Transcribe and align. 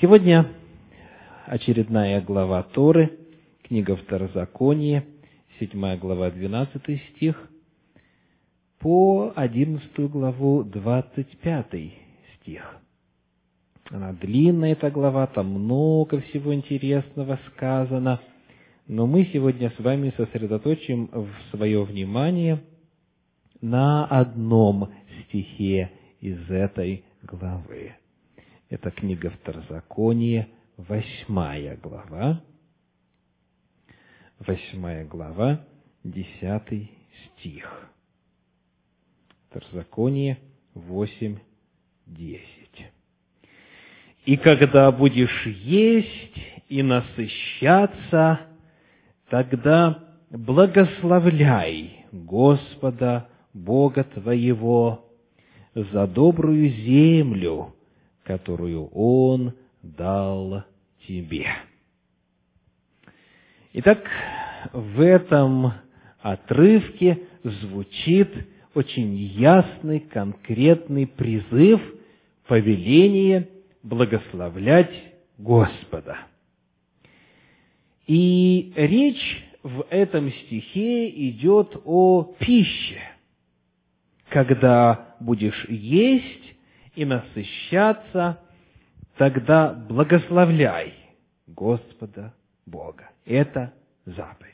Сегодня 0.00 0.46
очередная 1.46 2.20
глава 2.20 2.62
Торы, 2.62 3.18
книга 3.64 3.96
Второзаконие, 3.96 5.04
седьмая 5.58 5.98
глава, 5.98 6.30
двенадцатый 6.30 7.02
стих, 7.10 7.50
по 8.78 9.32
одиннадцатую 9.34 10.08
главу, 10.08 10.62
двадцать 10.62 11.36
пятый 11.38 11.94
стих. 12.36 12.76
Она 13.90 14.12
длинная, 14.12 14.74
эта 14.74 14.88
глава, 14.92 15.26
там 15.26 15.48
много 15.48 16.20
всего 16.20 16.54
интересного 16.54 17.40
сказано, 17.48 18.20
но 18.86 19.04
мы 19.08 19.24
сегодня 19.32 19.72
с 19.76 19.80
вами 19.80 20.12
сосредоточим 20.16 21.10
свое 21.50 21.82
внимание 21.82 22.62
на 23.60 24.04
одном 24.04 24.92
стихе 25.24 25.90
из 26.20 26.48
этой 26.48 27.02
главы. 27.24 27.96
Это 28.70 28.90
книга 28.90 29.30
Второзаконие, 29.30 30.48
восьмая 30.76 31.78
глава, 31.78 32.42
восьмая 34.38 35.06
глава, 35.06 35.64
десятый 36.04 36.90
стих. 37.24 37.88
Второзаконие 39.48 40.38
восемь, 40.74 41.38
десять. 42.04 42.92
«И 44.26 44.36
когда 44.36 44.92
будешь 44.92 45.46
есть 45.46 46.38
и 46.68 46.82
насыщаться, 46.82 48.40
тогда 49.30 50.04
благословляй 50.28 52.04
Господа 52.12 53.30
Бога 53.54 54.04
твоего 54.04 55.10
за 55.74 56.06
добрую 56.06 56.68
землю, 56.68 57.74
которую 58.28 58.88
Он 58.88 59.54
дал 59.82 60.64
тебе. 61.06 61.46
Итак, 63.72 64.06
в 64.74 65.00
этом 65.00 65.72
отрывке 66.20 67.22
звучит 67.42 68.30
очень 68.74 69.16
ясный, 69.16 70.00
конкретный 70.00 71.06
призыв, 71.06 71.80
повеление 72.46 73.48
благословлять 73.82 74.92
Господа. 75.38 76.18
И 78.06 78.74
речь 78.76 79.42
в 79.62 79.86
этом 79.88 80.30
стихе 80.30 81.08
идет 81.30 81.80
о 81.86 82.24
пище. 82.38 83.00
Когда 84.28 85.16
будешь 85.18 85.66
есть 85.70 86.57
и 86.98 87.04
насыщаться, 87.04 88.40
тогда 89.16 89.72
благословляй 89.72 90.94
Господа 91.46 92.34
Бога. 92.66 93.08
Это 93.24 93.72
заповедь. 94.04 94.52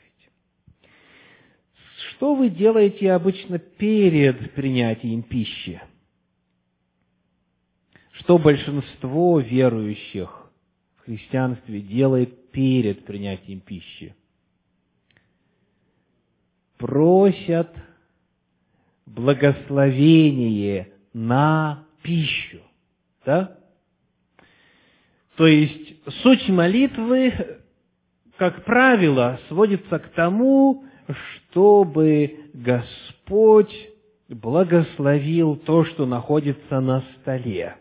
Что 2.11 2.35
вы 2.35 2.51
делаете 2.51 3.13
обычно 3.13 3.57
перед 3.57 4.53
принятием 4.53 5.23
пищи? 5.23 5.81
Что 8.11 8.37
большинство 8.37 9.39
верующих 9.39 10.51
в 10.97 11.05
христианстве 11.05 11.81
делает 11.81 12.51
перед 12.51 13.05
принятием 13.05 13.59
пищи? 13.59 14.15
Просят 16.77 17.75
благословение 19.07 20.93
на 21.11 21.85
пищу. 22.05 22.61
Да? 23.25 23.57
То 25.35 25.47
есть 25.47 26.13
суть 26.21 26.47
молитвы, 26.47 27.33
как 28.37 28.63
правило, 28.63 29.39
сводится 29.49 29.99
к 29.99 30.09
тому, 30.09 30.85
чтобы 31.09 32.51
Господь 32.53 33.75
благословил 34.29 35.55
то, 35.57 35.83
что 35.85 36.05
находится 36.05 36.79
на 36.79 37.01
столе. 37.15 37.75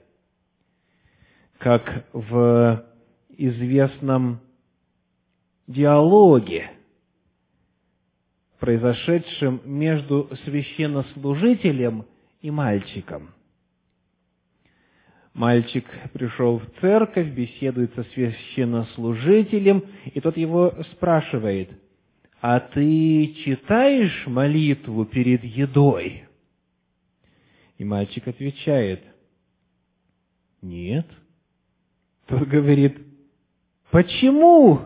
Как 1.58 2.06
в 2.12 2.84
известном 3.36 4.40
диалоге, 5.66 6.70
произошедшем 8.58 9.60
между 9.64 10.30
священнослужителем 10.44 12.06
и 12.40 12.50
мальчиком– 12.50 13.30
Мальчик 15.34 15.84
пришел 16.12 16.60
в 16.60 16.80
церковь, 16.80 17.28
беседует 17.30 17.92
со 17.96 18.04
священнослужителем, 18.04 19.82
и 20.04 20.20
тот 20.20 20.36
его 20.36 20.72
спрашивает, 20.92 21.70
«А 22.40 22.60
ты 22.60 23.34
читаешь 23.44 24.28
молитву 24.28 25.04
перед 25.04 25.42
едой?» 25.42 26.24
И 27.78 27.84
мальчик 27.84 28.28
отвечает, 28.28 29.02
«Нет». 30.62 31.06
Тот 32.26 32.46
говорит, 32.46 32.96
«Почему? 33.90 34.82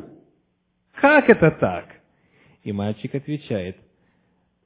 Как 0.94 1.28
это 1.28 1.50
так?» 1.50 1.84
И 2.64 2.72
мальчик 2.72 3.14
отвечает, 3.14 3.76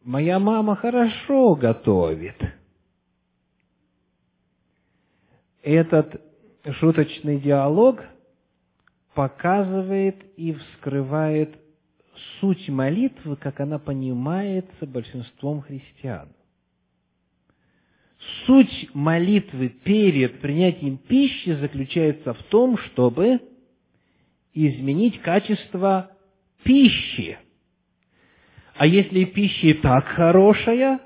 «Моя 0.04 0.38
мама 0.38 0.76
хорошо 0.76 1.56
готовит». 1.56 2.36
Этот 5.62 6.20
шуточный 6.80 7.38
диалог 7.38 8.02
показывает 9.14 10.16
и 10.36 10.52
вскрывает 10.52 11.56
суть 12.40 12.68
молитвы, 12.68 13.36
как 13.36 13.60
она 13.60 13.78
понимается 13.78 14.86
большинством 14.86 15.62
христиан. 15.62 16.28
Суть 18.46 18.90
молитвы 18.92 19.68
перед 19.68 20.40
принятием 20.40 20.96
пищи 20.96 21.50
заключается 21.54 22.34
в 22.34 22.42
том, 22.44 22.76
чтобы 22.78 23.40
изменить 24.54 25.20
качество 25.22 26.10
пищи. 26.64 27.38
А 28.76 28.86
если 28.86 29.24
пища 29.24 29.68
и 29.68 29.74
так 29.74 30.06
хорошая, 30.06 31.00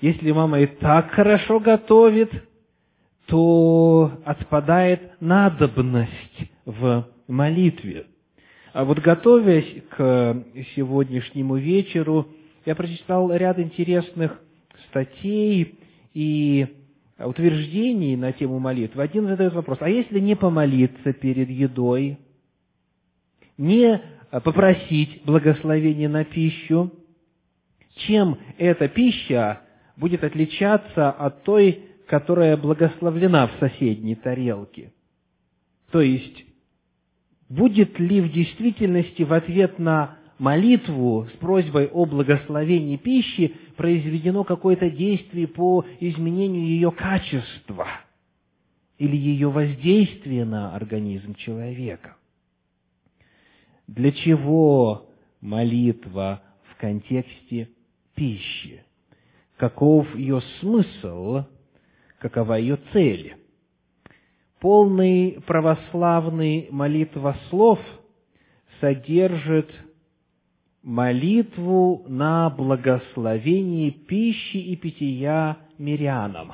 если 0.00 0.30
мама 0.30 0.60
и 0.60 0.66
так 0.66 1.10
хорошо 1.10 1.58
готовит– 1.58 2.30
то 3.26 4.20
отпадает 4.24 5.20
надобность 5.20 6.50
в 6.64 7.06
молитве. 7.26 8.06
А 8.72 8.84
вот 8.84 8.98
готовясь 8.98 9.82
к 9.90 10.44
сегодняшнему 10.74 11.56
вечеру, 11.56 12.28
я 12.64 12.74
прочитал 12.74 13.32
ряд 13.32 13.58
интересных 13.58 14.40
статей 14.88 15.78
и 16.14 16.66
утверждений 17.18 18.16
на 18.16 18.32
тему 18.32 18.58
молитвы. 18.58 19.02
Один 19.02 19.26
задает 19.26 19.54
вопрос, 19.54 19.78
а 19.80 19.88
если 19.88 20.20
не 20.20 20.36
помолиться 20.36 21.12
перед 21.12 21.48
едой, 21.48 22.18
не 23.56 24.02
попросить 24.30 25.22
благословения 25.24 26.08
на 26.08 26.24
пищу, 26.24 26.92
чем 28.06 28.38
эта 28.58 28.88
пища 28.88 29.62
будет 29.96 30.22
отличаться 30.22 31.10
от 31.10 31.42
той 31.44 31.82
которая 32.06 32.56
благословлена 32.56 33.48
в 33.48 33.58
соседней 33.58 34.14
тарелке. 34.14 34.92
То 35.90 36.00
есть, 36.00 36.44
будет 37.48 37.98
ли 37.98 38.20
в 38.20 38.32
действительности 38.32 39.22
в 39.22 39.32
ответ 39.32 39.78
на 39.78 40.18
молитву 40.38 41.26
с 41.34 41.38
просьбой 41.38 41.86
о 41.86 42.04
благословении 42.04 42.96
пищи 42.96 43.54
произведено 43.76 44.44
какое-то 44.44 44.90
действие 44.90 45.48
по 45.48 45.84
изменению 46.00 46.66
ее 46.66 46.90
качества 46.90 47.88
или 48.98 49.16
ее 49.16 49.50
воздействия 49.50 50.44
на 50.44 50.74
организм 50.74 51.34
человека. 51.34 52.16
Для 53.86 54.10
чего 54.12 55.08
молитва 55.40 56.42
в 56.70 56.76
контексте 56.80 57.70
пищи? 58.14 58.82
Каков 59.56 60.14
ее 60.16 60.42
смысл 60.60 61.44
какова 62.18 62.54
ее 62.54 62.78
цель. 62.92 63.34
Полный 64.60 65.38
православный 65.46 66.68
молитвослов 66.70 67.78
содержит 68.80 69.70
молитву 70.82 72.04
на 72.08 72.48
благословение 72.50 73.90
пищи 73.90 74.56
и 74.56 74.76
питья 74.76 75.58
мирянам. 75.78 76.52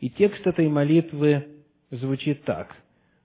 И 0.00 0.10
текст 0.10 0.46
этой 0.46 0.68
молитвы 0.68 1.46
звучит 1.90 2.42
так. 2.44 2.76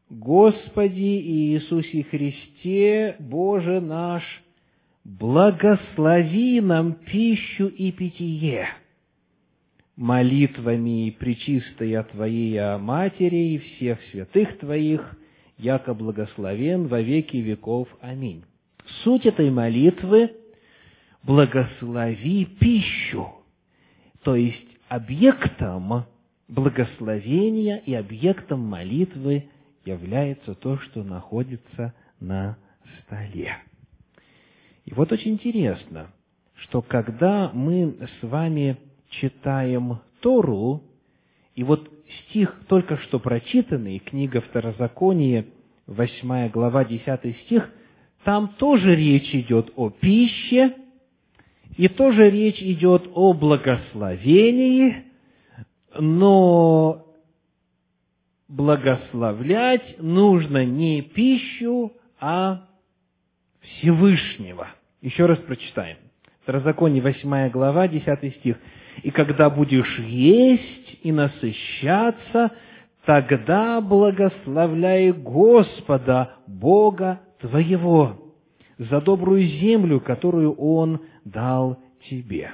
«Господи 0.09 1.19
Иисусе 1.21 2.03
Христе, 2.03 3.15
Боже 3.19 3.79
наш, 3.79 4.23
благослови 5.03 6.61
нам 6.61 6.93
пищу 6.93 7.67
и 7.67 7.91
питье, 7.91 8.67
молитвами 9.99 11.11
Пречистая 11.11 12.03
Твоей 12.03 12.77
Матери 12.77 13.55
и 13.55 13.57
всех 13.59 13.99
святых 14.11 14.57
Твоих, 14.59 15.15
яко 15.57 15.93
благословен 15.93 16.87
во 16.87 17.01
веки 17.01 17.37
веков. 17.37 17.89
Аминь. 17.99 18.43
Суть 19.03 19.25
этой 19.25 19.51
молитвы– 19.51 20.31
благослови 21.23 22.45
пищу, 22.45 23.27
то 24.23 24.35
есть 24.35 24.67
объектом 24.87 26.05
благословения 26.47 27.77
и 27.85 27.93
объектом 27.93 28.61
молитвы 28.61 29.49
является 29.85 30.55
то, 30.55 30.77
что 30.77 31.03
находится 31.03 31.93
на 32.19 32.57
столе. 33.01 33.57
И 34.85 34.93
вот 34.93 35.11
очень 35.11 35.33
интересно, 35.33 36.07
что 36.55 36.81
когда 36.81 37.51
мы 37.53 37.97
с 38.21 38.25
вами 38.25 38.77
читаем 39.09 39.99
Тору, 40.21 40.83
и 41.55 41.63
вот 41.63 41.89
стих, 42.21 42.55
только 42.67 42.97
что 42.97 43.19
прочитанный, 43.19 43.99
книга 43.99 44.41
Второзакония, 44.41 45.45
8 45.87 46.49
глава, 46.49 46.85
10 46.85 47.37
стих, 47.45 47.69
там 48.23 48.49
тоже 48.57 48.95
речь 48.95 49.33
идет 49.33 49.71
о 49.75 49.89
пище, 49.89 50.75
и 51.77 51.87
тоже 51.87 52.29
речь 52.29 52.61
идет 52.61 53.09
о 53.13 53.33
благословении, 53.33 55.05
но 55.97 57.05
благословлять 58.47 59.95
нужно 59.99 60.65
не 60.65 61.01
пищу, 61.01 61.93
а 62.19 62.67
Всевышнего. 63.61 64.67
Еще 65.01 65.25
раз 65.25 65.37
прочитаем. 65.39 65.97
Второзаконие, 66.43 67.01
8 67.01 67.49
глава, 67.49 67.87
10 67.87 68.35
стих. 68.37 68.57
«И 69.03 69.11
когда 69.11 69.49
будешь 69.49 69.99
есть 69.99 70.99
и 71.03 71.11
насыщаться, 71.11 72.51
тогда 73.05 73.81
благословляй 73.81 75.11
Господа, 75.11 76.37
Бога 76.47 77.21
твоего, 77.39 78.33
за 78.77 79.01
добрую 79.01 79.41
землю, 79.43 79.99
которую 79.99 80.53
Он 80.53 81.01
дал 81.23 81.79
тебе». 82.09 82.51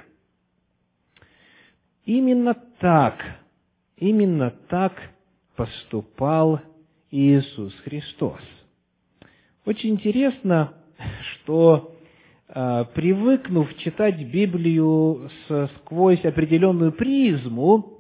Именно 2.06 2.54
так, 2.80 3.16
именно 3.98 4.52
так 4.70 4.94
поступал 5.56 6.62
Иисус 7.10 7.74
Христос. 7.84 8.42
Очень 9.66 9.92
интересно, 9.92 10.74
что 11.22 11.95
привыкнув 12.48 13.76
читать 13.78 14.22
Библию 14.28 15.30
сквозь 15.78 16.24
определенную 16.24 16.92
призму, 16.92 18.00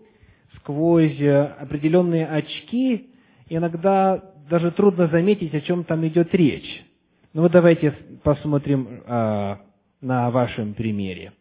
сквозь 0.57 1.21
определенные 1.21 2.27
очки, 2.27 3.09
иногда 3.49 4.33
даже 4.49 4.71
трудно 4.71 5.07
заметить, 5.07 5.53
о 5.53 5.61
чем 5.61 5.83
там 5.83 6.05
идет 6.07 6.33
речь. 6.33 6.85
Ну 7.33 7.41
вот 7.41 7.51
давайте 7.51 7.91
посмотрим 8.23 9.01
э, 9.05 9.55
на 10.01 10.31
вашем 10.31 10.73
примере. 10.73 11.33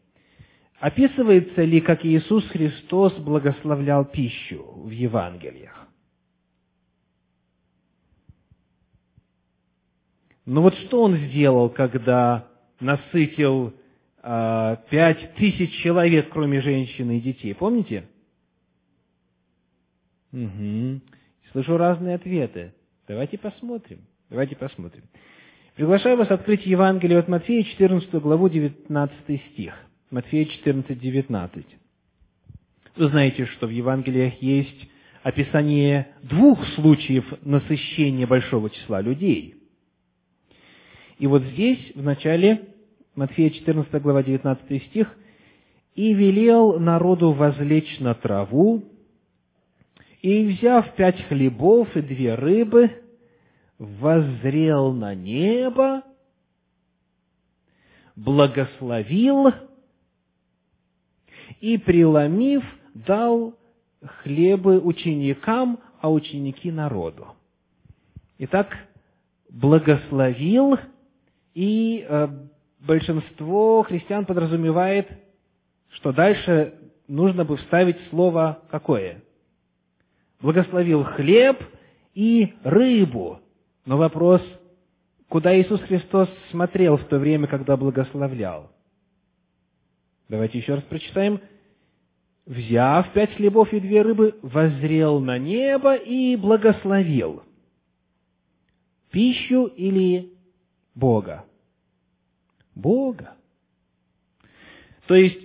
Описывается 0.80 1.62
ли, 1.62 1.80
как 1.80 2.04
Иисус 2.04 2.44
Христос 2.48 3.12
благословлял 3.14 4.04
пищу 4.04 4.64
в 4.76 4.90
Евангелиях? 4.90 5.86
Ну 10.46 10.62
вот 10.62 10.74
что 10.74 11.02
Он 11.02 11.16
сделал, 11.16 11.70
когда 11.70 12.48
насытил 12.80 13.74
э, 14.22 14.76
пять 14.90 15.34
тысяч 15.34 15.82
человек, 15.82 16.28
кроме 16.30 16.60
женщин 16.60 17.10
и 17.10 17.20
детей? 17.20 17.54
Помните? 17.54 18.04
Угу. 20.32 21.00
Слышу 21.52 21.76
разные 21.76 22.16
ответы. 22.16 22.74
Давайте 23.06 23.38
посмотрим. 23.38 24.00
Давайте 24.30 24.56
посмотрим. 24.56 25.04
Приглашаю 25.76 26.16
вас 26.16 26.30
открыть 26.30 26.66
Евангелие 26.66 27.18
от 27.18 27.28
Матфея, 27.28 27.62
14 27.62 28.10
главу, 28.14 28.48
19 28.48 29.42
стих. 29.52 29.74
Матфея 30.10 30.44
14, 30.44 30.98
19. 30.98 31.66
Вы 32.96 33.08
знаете, 33.08 33.46
что 33.46 33.66
в 33.66 33.70
Евангелиях 33.70 34.40
есть 34.40 34.88
описание 35.24 36.08
двух 36.22 36.64
случаев 36.74 37.24
насыщения 37.42 38.26
большого 38.26 38.70
числа 38.70 39.00
людей. 39.00 39.56
И 41.18 41.26
вот 41.26 41.42
здесь, 41.42 41.92
в 41.94 42.02
начале, 42.02 42.68
Матфея 43.14 43.50
14 43.50 44.02
глава 44.02 44.22
19 44.22 44.82
стих, 44.84 45.08
«И 45.94 46.12
велел 46.12 46.80
народу 46.80 47.32
возлечь 47.32 48.00
на 48.00 48.14
траву, 48.14 48.82
и, 50.22 50.46
взяв 50.46 50.94
пять 50.96 51.22
хлебов 51.28 51.94
и 51.96 52.00
две 52.00 52.34
рыбы, 52.34 52.90
воззрел 53.78 54.92
на 54.92 55.14
небо, 55.14 56.02
благословил 58.16 59.52
и, 61.60 61.78
преломив, 61.78 62.64
дал 62.94 63.54
хлебы 64.22 64.80
ученикам, 64.80 65.80
а 66.00 66.10
ученики 66.10 66.70
народу. 66.70 67.28
Итак, 68.38 68.76
благословил, 69.50 70.78
и 71.54 72.04
э, 72.06 72.28
большинство 72.80 73.82
христиан 73.82 74.26
подразумевает, 74.26 75.08
что 75.90 76.12
дальше 76.12 76.74
нужно 77.08 77.44
бы 77.44 77.56
вставить 77.56 77.96
слово 78.10 78.62
какое? 78.70 79.22
Благословил 80.40 81.04
хлеб 81.04 81.62
и 82.14 82.54
рыбу. 82.64 83.40
Но 83.86 83.96
вопрос, 83.96 84.42
куда 85.28 85.58
Иисус 85.58 85.80
Христос 85.82 86.28
смотрел 86.50 86.96
в 86.96 87.04
то 87.04 87.18
время, 87.18 87.46
когда 87.46 87.76
благословлял? 87.76 88.70
Давайте 90.28 90.58
еще 90.58 90.74
раз 90.74 90.84
прочитаем 90.84 91.40
взяв 92.46 93.10
пять 93.12 93.34
хлебов 93.36 93.72
и 93.72 93.80
две 93.80 94.02
рыбы, 94.02 94.38
воззрел 94.42 95.20
на 95.20 95.38
небо 95.38 95.94
и 95.94 96.36
благословил 96.36 97.42
пищу 99.10 99.66
или 99.66 100.33
Бога? 100.94 101.44
Бога. 102.74 103.34
То 105.06 105.14
есть, 105.14 105.38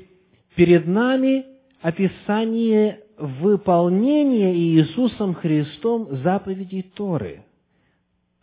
перед 0.56 0.88
нами 0.88 1.46
описание 1.81 3.04
выполнения 3.18 4.56
Иисусом 4.56 5.34
Христом 5.34 6.18
заповедей 6.24 6.84
Торы. 6.84 7.44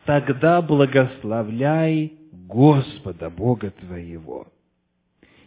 Тогда 0.05 0.63
благословляй 0.63 2.13
Господа, 2.33 3.31
Бога 3.31 3.71
твоего. 3.71 4.47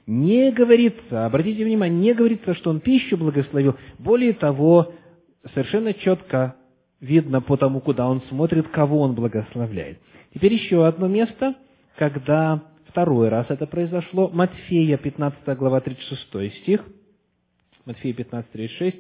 Не 0.06 0.52
говорится, 0.52 1.26
обратите 1.26 1.64
внимание, 1.64 2.00
не 2.00 2.14
говорится, 2.14 2.56
что 2.56 2.72
он 2.72 2.80
пищу 2.80 3.16
благословил. 3.16 3.76
Более 4.00 4.34
того, 4.34 4.92
совершенно 5.54 5.94
четко 5.94 6.56
видно 7.00 7.42
по 7.42 7.58
тому, 7.58 7.80
куда 7.80 8.08
он 8.08 8.22
смотрит, 8.24 8.68
кого 8.70 9.02
он 9.02 9.14
благословляет. 9.14 10.00
Теперь 10.34 10.54
еще 10.54 10.86
одно 10.86 11.08
место, 11.08 11.56
когда 11.98 12.64
второй 12.88 13.30
раз 13.30 13.48
это 13.50 13.66
произошло. 13.66 14.30
Матфея, 14.30 14.98
15 14.98 15.58
глава, 15.58 15.82
36 15.82 16.62
стих. 16.62 16.86
Матфея 17.86 18.14
15, 18.14 18.52
36. 18.52 18.98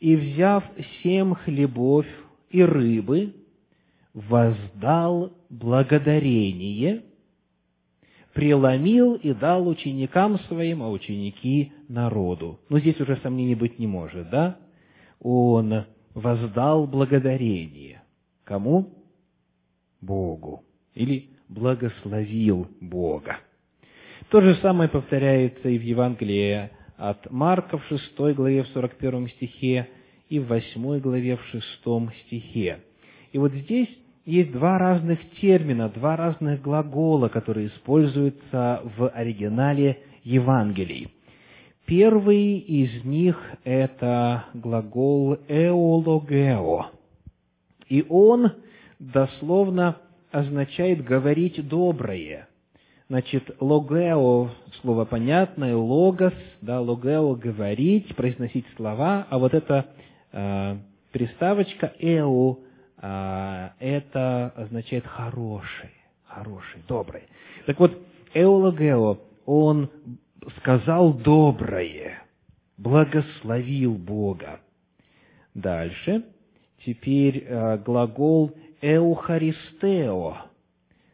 «И, 0.00 0.16
взяв 0.16 0.64
семь 1.02 1.34
хлебов 1.34 2.06
и 2.50 2.62
рыбы, 2.62 3.34
воздал 4.12 5.32
благодарение, 5.50 7.02
преломил 8.32 9.14
и 9.14 9.32
дал 9.32 9.66
ученикам 9.66 10.38
своим, 10.40 10.82
а 10.82 10.90
ученики 10.90 11.72
народу. 11.88 12.60
Но 12.68 12.78
здесь 12.78 13.00
уже 13.00 13.16
сомнений 13.18 13.54
быть 13.54 13.78
не 13.78 13.86
может, 13.86 14.30
да? 14.30 14.58
Он 15.20 15.84
воздал 16.14 16.86
благодарение. 16.86 18.02
Кому? 18.44 19.03
Богу. 20.04 20.62
Или 20.94 21.30
благословил 21.48 22.68
Бога. 22.80 23.38
То 24.30 24.40
же 24.40 24.54
самое 24.56 24.88
повторяется 24.88 25.68
и 25.68 25.78
в 25.78 25.82
Евангелии 25.82 26.70
от 26.96 27.30
Марка 27.30 27.78
в 27.78 27.84
6 27.86 28.34
главе, 28.34 28.62
в 28.62 28.68
41 28.68 29.28
стихе, 29.28 29.88
и 30.28 30.38
в 30.38 30.46
8 30.46 31.00
главе, 31.00 31.36
в 31.36 31.44
6 31.46 31.64
стихе. 32.26 32.80
И 33.32 33.38
вот 33.38 33.52
здесь 33.52 33.88
есть 34.24 34.52
два 34.52 34.78
разных 34.78 35.18
термина, 35.40 35.88
два 35.88 36.16
разных 36.16 36.62
глагола, 36.62 37.28
которые 37.28 37.68
используются 37.68 38.82
в 38.96 39.08
оригинале 39.08 39.98
Евангелий. 40.22 41.12
Первый 41.86 42.58
из 42.58 43.04
них– 43.04 43.38
это 43.64 44.46
глагол 44.54 45.36
«эологео», 45.48 46.86
и 47.88 48.04
он 48.08 48.52
дословно 48.98 49.96
означает 50.30 51.04
«говорить 51.04 51.66
доброе». 51.66 52.48
Значит, 53.08 53.56
логео– 53.60 54.50
слово 54.80 55.04
понятное, 55.04 55.76
логос, 55.76 56.32
да, 56.62 56.80
логео– 56.80 57.34
говорить, 57.36 58.16
произносить 58.16 58.66
слова, 58.76 59.26
а 59.28 59.38
вот 59.38 59.52
эта 59.52 59.86
э, 60.32 60.76
приставочка 61.12 61.92
«эо» 61.98 62.58
а, 63.06 63.74
это 63.80 64.48
означает 64.56 65.06
хороший, 65.06 65.90
хороший, 66.24 66.80
добрый. 66.88 67.24
Так 67.66 67.78
вот, 67.78 67.92
эологео, 68.32 69.18
он 69.44 69.90
сказал 70.56 71.12
доброе, 71.12 72.22
благословил 72.78 73.96
Бога. 73.96 74.60
Дальше, 75.52 76.24
теперь 76.86 77.46
а, 77.46 77.76
глагол 77.76 78.56
эухаристео. 78.84 80.36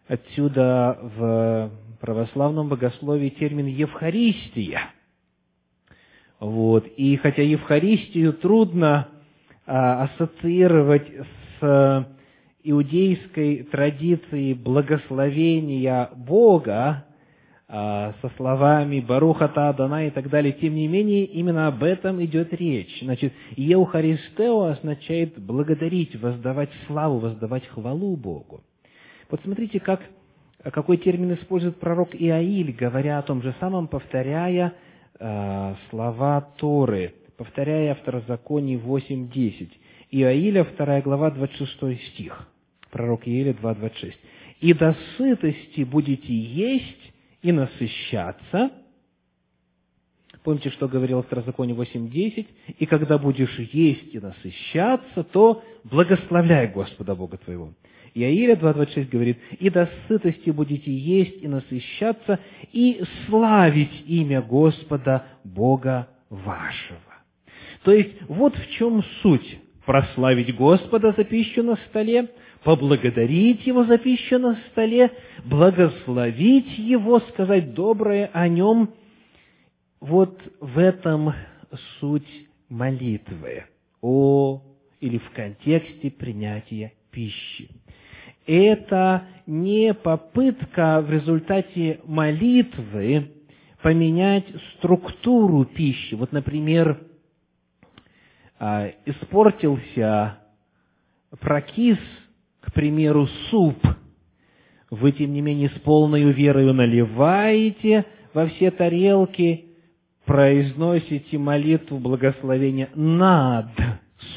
Отсюда 0.08 0.98
в 1.00 1.70
православном 2.00 2.68
богословии 2.68 3.28
термин 3.28 3.66
Евхаристия. 3.66 4.90
Вот. 6.40 6.86
И 6.96 7.16
хотя 7.16 7.42
Евхаристию 7.42 8.32
трудно 8.32 9.08
а, 9.66 10.04
ассоциировать 10.04 11.06
с 11.60 12.08
иудейской 12.64 13.62
традицией 13.70 14.54
благословения 14.54 16.10
Бога, 16.16 17.04
со 17.70 18.32
словами 18.36 18.98
«Баруха 18.98 19.44
Адана» 19.44 20.08
и 20.08 20.10
так 20.10 20.28
далее, 20.28 20.52
тем 20.52 20.74
не 20.74 20.88
менее, 20.88 21.24
именно 21.24 21.68
об 21.68 21.84
этом 21.84 22.22
идет 22.24 22.52
речь. 22.52 23.00
Значит, 23.00 23.32
«Еухаристео» 23.54 24.64
означает 24.64 25.38
благодарить, 25.38 26.20
воздавать 26.20 26.70
славу, 26.88 27.20
воздавать 27.20 27.64
хвалу 27.68 28.16
Богу. 28.16 28.62
Вот 29.30 29.40
смотрите, 29.44 29.78
как 29.78 30.00
какой 30.72 30.96
термин 30.96 31.34
использует 31.34 31.76
пророк 31.76 32.14
Иаиль, 32.14 32.72
говоря 32.72 33.18
о 33.18 33.22
том 33.22 33.40
же 33.40 33.54
самом, 33.60 33.86
повторяя 33.86 34.74
э, 35.18 35.74
слова 35.88 36.40
Торы, 36.58 37.14
повторяя 37.36 37.94
Второзаконие 37.94 38.78
8.10. 38.78 39.70
Иаиля, 40.10 40.64
2 40.64 41.00
глава, 41.02 41.30
26 41.30 42.02
стих. 42.08 42.48
Пророк 42.90 43.26
Иаиля 43.26 43.52
2.26. 43.52 44.14
«И 44.60 44.74
до 44.74 44.94
сытости 45.16 45.84
будете 45.84 46.34
есть 46.34 47.10
и 47.42 47.52
насыщаться». 47.52 48.70
Помните, 50.42 50.70
что 50.70 50.88
говорил 50.88 51.22
Второзаконие 51.22 51.76
8.10? 51.76 52.46
«И 52.78 52.86
когда 52.86 53.18
будешь 53.18 53.58
есть 53.58 54.14
и 54.14 54.18
насыщаться, 54.18 55.22
то 55.24 55.62
благословляй 55.84 56.68
Господа 56.68 57.14
Бога 57.14 57.36
твоего». 57.36 57.74
Иаиля 58.14 58.56
2.26 58.56 59.08
говорит, 59.10 59.38
«И 59.58 59.70
до 59.70 59.88
сытости 60.08 60.50
будете 60.50 60.92
есть 60.92 61.42
и 61.42 61.48
насыщаться, 61.48 62.40
и 62.72 63.02
славить 63.26 64.04
имя 64.06 64.42
Господа 64.42 65.26
Бога 65.44 66.08
вашего». 66.28 66.98
То 67.84 67.92
есть, 67.92 68.10
вот 68.28 68.56
в 68.56 68.70
чем 68.72 69.02
суть. 69.22 69.58
Прославить 69.86 70.54
Господа 70.54 71.12
за 71.16 71.24
пищу 71.24 71.62
на 71.62 71.76
столе, 71.88 72.28
поблагодарить 72.64 73.66
Его 73.66 73.84
за 73.84 73.98
пищу 73.98 74.38
на 74.38 74.56
столе, 74.70 75.10
благословить 75.44 76.78
Его, 76.78 77.20
сказать 77.20 77.74
доброе 77.74 78.30
о 78.32 78.48
Нем. 78.48 78.90
Вот 80.00 80.40
в 80.60 80.78
этом 80.78 81.34
суть 81.98 82.48
молитвы 82.68 83.64
о 84.00 84.62
или 85.00 85.18
в 85.18 85.30
контексте 85.30 86.10
принятия 86.10 86.92
пищи 87.10 87.68
это 88.46 89.28
не 89.46 89.94
попытка 89.94 91.00
в 91.00 91.10
результате 91.10 92.00
молитвы 92.04 93.30
поменять 93.80 94.46
структуру 94.76 95.64
пищи. 95.64 96.14
Вот, 96.14 96.32
например, 96.32 97.00
а, 98.58 98.90
испортился, 99.06 100.38
прокис, 101.38 101.98
к 102.60 102.72
примеру, 102.72 103.26
суп. 103.50 103.76
Вы, 104.90 105.12
тем 105.12 105.32
не 105.32 105.40
менее, 105.40 105.70
с 105.70 105.80
полной 105.80 106.30
верой 106.32 106.72
наливаете 106.72 108.04
во 108.34 108.46
все 108.46 108.70
тарелки, 108.70 109.66
произносите 110.24 111.38
молитву 111.38 111.98
благословения 111.98 112.88
над 112.94 113.70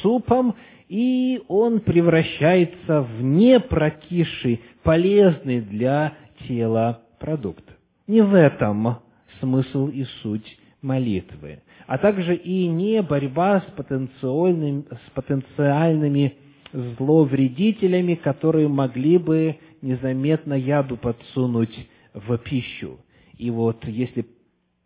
супом 0.02 0.56
и 0.94 1.42
он 1.48 1.80
превращается 1.80 3.02
в 3.02 3.24
непрокисший, 3.24 4.62
полезный 4.84 5.60
для 5.60 6.14
тела 6.48 7.02
продукт. 7.20 7.64
Не 8.06 8.22
в 8.22 8.36
этом 8.36 9.00
смысл 9.40 9.88
и 9.88 10.04
суть 10.22 10.58
молитвы, 10.84 11.64
а 11.88 11.98
также 11.98 12.36
и 12.36 12.68
не 12.68 13.02
борьба 13.02 13.62
с 13.62 13.72
потенциальными, 13.72 14.84
с 14.92 15.10
потенциальными 15.16 16.36
зловредителями, 16.74 18.16
которые 18.16 18.68
могли 18.68 19.18
бы 19.18 19.58
незаметно 19.82 20.54
яду 20.54 20.98
подсунуть 20.98 21.88
в 22.14 22.38
пищу. 22.40 23.00
И 23.38 23.50
вот 23.52 23.86
если 23.86 24.26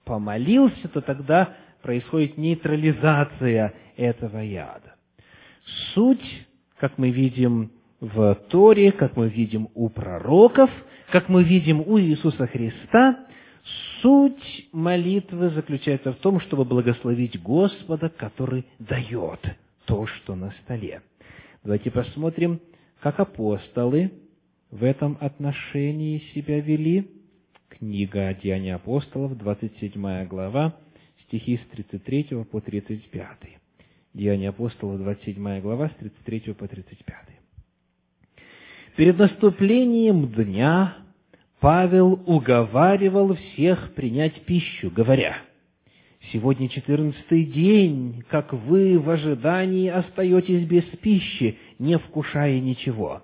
помолился, 0.03 0.87
то 0.89 1.01
тогда 1.01 1.55
происходит 1.81 2.37
нейтрализация 2.37 3.73
этого 3.95 4.39
яда. 4.39 4.95
Суть, 5.93 6.45
как 6.77 6.97
мы 6.97 7.09
видим 7.09 7.71
в 7.99 8.35
Торе, 8.49 8.91
как 8.91 9.15
мы 9.15 9.29
видим 9.29 9.69
у 9.73 9.89
пророков, 9.89 10.69
как 11.11 11.29
мы 11.29 11.43
видим 11.43 11.81
у 11.81 11.99
Иисуса 11.99 12.47
Христа, 12.47 13.25
суть 14.01 14.67
молитвы 14.71 15.49
заключается 15.49 16.11
в 16.13 16.17
том, 16.17 16.39
чтобы 16.41 16.65
благословить 16.65 17.41
Господа, 17.41 18.09
который 18.09 18.65
дает 18.79 19.39
то, 19.85 20.05
что 20.05 20.35
на 20.35 20.51
столе. 20.63 21.01
Давайте 21.67 21.91
посмотрим, 21.91 22.61
как 23.01 23.19
апостолы 23.19 24.13
в 24.71 24.85
этом 24.85 25.17
отношении 25.19 26.19
себя 26.33 26.61
вели. 26.61 27.09
Книга 27.67 28.33
Деяния 28.41 28.75
апостолов, 28.75 29.37
27 29.37 30.27
глава, 30.27 30.77
стихи 31.23 31.57
с 31.57 31.75
33 31.75 32.45
по 32.49 32.61
35. 32.61 33.27
Деяния 34.13 34.47
апостолов, 34.47 34.99
27 34.99 35.59
глава, 35.59 35.89
с 35.89 35.95
33 35.95 36.53
по 36.53 36.69
35. 36.69 37.15
Перед 38.95 39.17
наступлением 39.17 40.31
дня 40.31 40.99
Павел 41.59 42.13
уговаривал 42.27 43.35
всех 43.35 43.93
принять 43.93 44.41
пищу, 44.45 44.89
говоря, 44.89 45.35
«Сегодня 46.33 46.67
четырнадцатый 46.67 47.45
день, 47.45 48.21
как 48.29 48.51
вы 48.51 48.99
в 48.99 49.09
ожидании 49.09 49.87
остаетесь 49.87 50.67
без 50.67 50.83
пищи, 50.83 51.57
не 51.79 51.97
вкушая 51.97 52.59
ничего. 52.59 53.21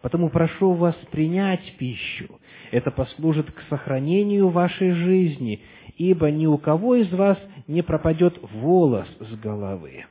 Потому 0.00 0.30
прошу 0.30 0.72
вас 0.72 0.94
принять 1.10 1.74
пищу. 1.76 2.40
Это 2.70 2.90
послужит 2.90 3.50
к 3.52 3.60
сохранению 3.68 4.48
вашей 4.48 4.92
жизни, 4.92 5.60
ибо 5.98 6.30
ни 6.30 6.46
у 6.46 6.56
кого 6.56 6.94
из 6.94 7.12
вас 7.12 7.38
не 7.66 7.82
пропадет 7.82 8.38
волос 8.54 9.08
с 9.20 9.38
головы». 9.40 10.06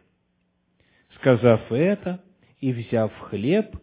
Сказав 1.15 1.71
это 1.71 2.21
и 2.59 2.71
взяв 2.71 3.11
хлеб, 3.17 3.75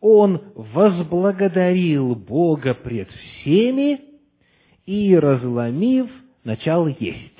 он 0.00 0.42
возблагодарил 0.54 2.14
Бога 2.14 2.74
пред 2.74 3.10
всеми 3.10 4.00
и, 4.84 5.16
разломив, 5.16 6.08
начал 6.44 6.86
есть. 6.86 7.35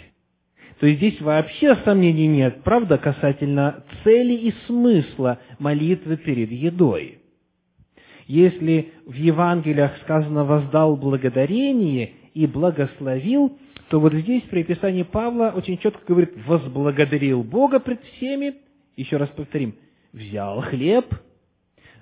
То 0.81 0.87
есть 0.87 0.99
здесь 0.99 1.21
вообще 1.21 1.77
сомнений 1.85 2.27
нет, 2.27 2.63
правда, 2.63 2.99
касательно 2.99 3.85
цели 4.05 4.35
и 4.35 4.55
смысла 4.67 5.39
молитвы 5.59 6.17
перед 6.17 6.51
едой. 6.51 7.19
Если 8.27 8.93
в 9.07 9.15
Евангелиях 9.15 9.97
сказано 10.03 10.45
«воздал 10.45 10.97
благодарение» 10.97 12.13
и 12.35 12.47
«благословил», 12.47 13.57
то 13.89 14.01
вот 14.01 14.13
здесь 14.13 14.43
при 14.51 14.63
описании 14.63 15.05
Павла 15.05 15.53
очень 15.57 15.79
четко 15.79 16.05
говорит 16.07 16.35
«возблагодарил 16.47 17.43
Бога 17.43 17.79
пред 17.79 18.03
всеми 18.03 18.55
еще 18.97 19.19
раз 19.19 19.29
повторим, 19.31 19.77
взял 20.13 20.63
хлеб, 20.63 21.07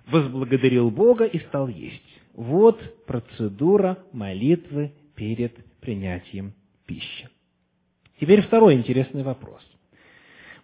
возблагодарил 0.06 0.90
Бога 0.90 1.24
и 1.24 1.38
стал 1.40 1.68
есть. 1.68 2.02
Вот 2.34 2.80
процедура 3.06 3.98
молитвы 4.12 4.92
перед 5.14 5.54
принятием 5.80 6.54
пищи. 6.86 7.28
Теперь 8.24 8.40
второй 8.40 8.72
интересный 8.72 9.22
вопрос. 9.22 9.60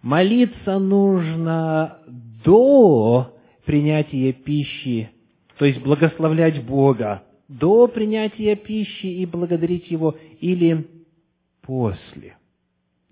Молиться 0.01 0.79
нужно 0.79 1.99
до 2.43 3.37
принятия 3.65 4.33
пищи, 4.33 5.11
то 5.59 5.65
есть 5.65 5.79
благословлять 5.79 6.65
Бога 6.65 7.21
до 7.47 7.85
принятия 7.85 8.55
пищи 8.55 9.05
и 9.05 9.27
благодарить 9.27 9.91
Его, 9.91 10.17
или 10.39 10.87
после, 11.61 12.35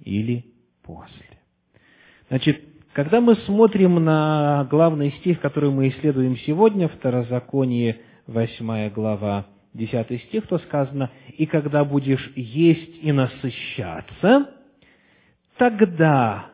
или 0.04 0.46
после. 0.82 1.28
Значит, 2.30 2.60
когда 2.94 3.22
мы 3.22 3.36
смотрим 3.36 4.04
на 4.04 4.68
главный 4.68 5.12
стих, 5.20 5.42
который 5.42 5.70
мы 5.70 5.90
исследуем 5.90 6.36
сегодня, 6.38 6.88
Второзаконие, 6.88 7.98
8 8.26 8.90
глава, 8.90 9.46
10 9.74 10.22
стих, 10.24 10.48
то 10.48 10.58
сказано, 10.60 11.12
«И 11.38 11.46
когда 11.46 11.86
будешь 11.86 12.32
есть 12.36 13.04
и 13.04 13.12
насыщаться, 13.12 14.50
тогда 15.58 16.50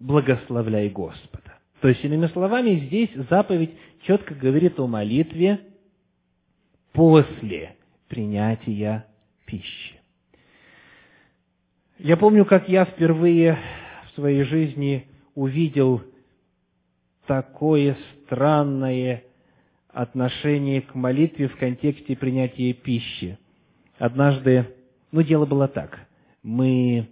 благословляй 0.00 0.88
Господа». 0.88 1.58
То 1.80 1.88
есть, 1.88 2.02
иными 2.04 2.26
словами, 2.28 2.76
здесь 2.86 3.10
заповедь 3.28 3.72
четко 4.06 4.34
говорит 4.34 4.78
о 4.80 4.86
молитве 4.86 5.60
после 6.92 7.76
принятия 8.08 9.06
пищи. 9.44 10.00
Я 11.98 12.16
помню, 12.16 12.44
как 12.44 12.68
я 12.68 12.84
впервые 12.86 13.58
в 14.06 14.14
своей 14.14 14.44
жизни 14.44 15.06
увидел 15.34 16.02
такое 17.26 17.96
странное 18.24 19.24
отношение 19.94 20.82
к 20.82 20.94
молитве 20.94 21.48
в 21.48 21.56
контексте 21.56 22.16
принятия 22.16 22.72
пищи. 22.72 23.38
Однажды, 23.98 24.66
ну, 25.12 25.22
дело 25.22 25.46
было 25.46 25.68
так. 25.68 26.00
Мы 26.42 27.08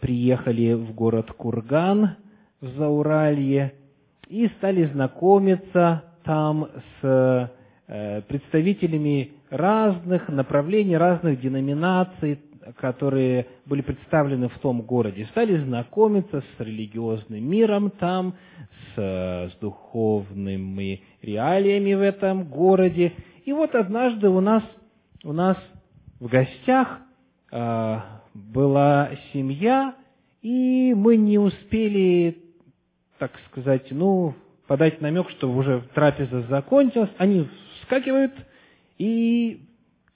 приехали 0.00 0.74
в 0.74 0.92
город 0.94 1.30
Курган 1.32 2.16
в 2.60 2.68
Зауралье 2.76 3.74
и 4.28 4.48
стали 4.58 4.84
знакомиться 4.86 6.04
там 6.24 6.68
с 7.00 7.50
э, 7.86 8.22
представителями 8.22 9.32
разных 9.50 10.28
направлений, 10.28 10.96
разных 10.96 11.40
деноминаций, 11.40 12.40
которые 12.78 13.46
были 13.66 13.82
представлены 13.82 14.48
в 14.48 14.58
том 14.58 14.82
городе, 14.82 15.26
стали 15.26 15.56
знакомиться 15.64 16.40
с 16.40 16.60
религиозным 16.60 17.44
миром 17.44 17.90
там, 17.90 18.34
с, 18.94 18.98
с 18.98 19.56
духовными 19.60 21.02
реалиями 21.22 21.94
в 21.94 22.00
этом 22.00 22.44
городе. 22.44 23.12
И 23.44 23.52
вот 23.52 23.74
однажды 23.74 24.28
у 24.28 24.40
нас, 24.40 24.62
у 25.22 25.32
нас 25.32 25.56
в 26.20 26.28
гостях 26.28 27.00
э, 27.52 27.96
была 28.34 29.10
семья, 29.32 29.94
и 30.42 30.94
мы 30.94 31.16
не 31.16 31.38
успели, 31.38 32.38
так 33.18 33.32
сказать, 33.50 33.86
ну, 33.90 34.34
подать 34.66 35.00
намек, 35.00 35.30
что 35.30 35.50
уже 35.50 35.82
трапеза 35.94 36.42
закончилась. 36.42 37.10
Они 37.18 37.46
вскакивают 37.80 38.32
и 38.98 39.60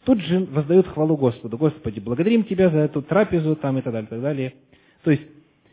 тут 0.05 0.21
же 0.21 0.40
воздают 0.40 0.87
хвалу 0.88 1.17
Господу. 1.17 1.57
Господи, 1.59 2.00
благодарим 2.00 2.45
Тебя 2.45 2.71
за 2.71 2.78
эту 2.78 3.02
трапезу, 3.02 3.57
там 3.57 3.78
и 3.78 3.83
так 3.83 3.93
далее, 3.93 4.07
и 4.07 4.11
так 4.11 4.21
далее. 4.21 4.55
То 5.05 5.11
есть, 5.11 5.23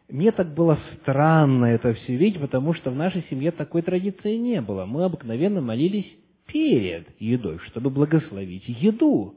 мне 0.09 0.31
так 0.31 0.53
было 0.53 0.77
странно 1.01 1.65
это 1.65 1.93
все 1.93 2.15
видеть, 2.15 2.39
потому 2.39 2.73
что 2.73 2.91
в 2.91 2.95
нашей 2.95 3.23
семье 3.29 3.51
такой 3.51 3.81
традиции 3.81 4.35
не 4.35 4.61
было. 4.61 4.85
Мы 4.85 5.03
обыкновенно 5.03 5.61
молились 5.61 6.05
перед 6.45 7.07
едой, 7.19 7.59
чтобы 7.59 7.89
благословить 7.89 8.65
еду. 8.67 9.35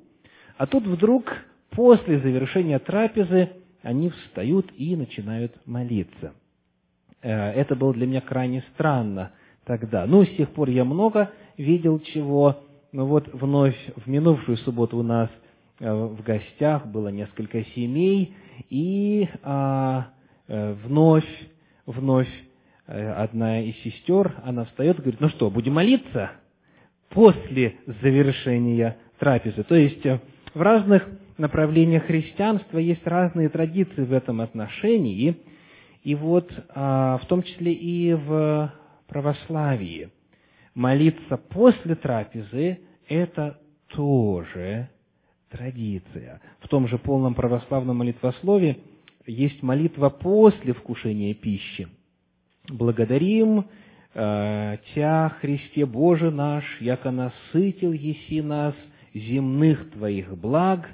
А 0.59 0.66
тут 0.66 0.87
вдруг, 0.87 1.33
после 1.71 2.18
завершения 2.18 2.78
трапезы, 2.78 3.50
они 3.83 4.11
встают 4.11 4.71
и 4.76 4.95
начинают 4.97 5.54
молиться. 5.64 6.35
Э, 7.23 7.52
это 7.52 7.75
было 7.75 7.95
для 7.95 8.07
меня 8.07 8.21
крайне 8.21 8.62
странно 8.75 9.33
тогда. 9.64 10.07
Ну, 10.07 10.25
с 10.25 10.37
тех 10.37 10.50
пор 10.50 10.68
я 10.68 10.85
много 10.85 11.30
видел 11.57 12.00
чего, 12.00 12.64
но 12.92 13.07
вот 13.07 13.28
вновь 13.33 13.76
в 13.97 14.09
минувшую 14.09 14.57
субботу 14.59 14.99
у 14.99 15.02
нас 15.02 15.30
э, 15.80 15.92
в 15.92 16.23
гостях 16.23 16.87
было 16.87 17.09
несколько 17.09 17.64
семей, 17.64 18.35
и 18.71 19.28
а, 19.42 20.09
э, 20.49 20.75
вновь, 20.85 21.28
вновь 21.87 22.28
одна 22.87 23.61
из 23.61 23.76
сестер, 23.83 24.35
она 24.45 24.64
встает 24.64 24.99
и 24.99 25.02
говорит, 25.02 25.21
ну 25.21 25.28
что, 25.28 25.50
будем 25.50 25.75
молиться 25.75 26.30
после 27.11 27.76
завершения 28.00 28.97
трапезы. 29.18 29.62
То 29.62 29.75
есть 29.75 30.02
в 30.54 30.61
разных 30.61 31.07
направлениях 31.37 32.04
христианства 32.04 32.78
есть 32.78 33.07
разные 33.07 33.49
традиции 33.49 34.04
в 34.04 34.12
этом 34.12 34.40
отношении, 34.40 35.37
и 36.02 36.14
вот 36.14 36.50
а, 36.71 37.18
в 37.23 37.26
том 37.26 37.42
числе 37.42 37.73
и 37.73 38.14
в 38.14 38.73
православии 39.07 40.11
молиться 40.78 41.37
после 41.37 41.97
трапезы– 41.97 42.78
это 43.08 43.58
тоже 43.88 44.88
традиция. 45.50 46.40
В 46.61 46.68
том 46.68 46.87
же 46.87 46.98
полном 46.98 47.35
православном 47.35 47.96
молитвослове 47.96 48.79
есть 49.26 49.61
молитва 49.61 50.09
после 50.09 50.72
вкушения 50.72 51.35
пищи. 51.35 51.88
«Благодарим 52.68 53.64
э, 54.14 54.76
Тя, 54.94 55.37
Христе 55.40 55.85
Боже 55.85 56.31
наш, 56.31 56.64
яко 56.81 57.11
насытил 57.11 57.92
еси 57.92 58.40
нас 58.40 58.74
земных 59.12 59.90
Твоих 59.90 60.38
благ, 60.38 60.88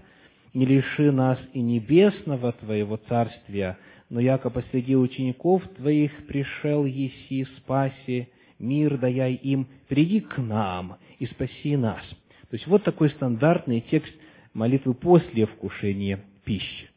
не 0.55 0.65
лиши 0.65 1.13
нас 1.13 1.39
и 1.53 1.61
небесного 1.61 2.53
Твоего 2.53 2.97
Царствия, 2.97 3.77
но 4.09 4.19
яко 4.21 4.49
посреди 4.49 4.97
учеников 4.97 5.63
Твоих 5.77 6.27
пришел 6.27 6.87
еси 6.87 7.47
спаси, 7.59 8.29
мир 8.65 8.99
даяй 8.99 9.35
им, 9.35 9.69
приди 9.89 10.21
к 10.21 10.39
нам 10.39 10.97
и 11.19 11.27
спаси 11.27 11.77
нас». 11.77 12.03
То 12.51 12.57
есть 12.57 12.67
вот 12.67 12.83
такой 12.85 13.11
стандартный 13.11 13.81
текст 13.91 14.13
молитвы 14.53 14.95
после 14.95 15.47
вкушения 15.47 16.21
пищи. 16.45 16.89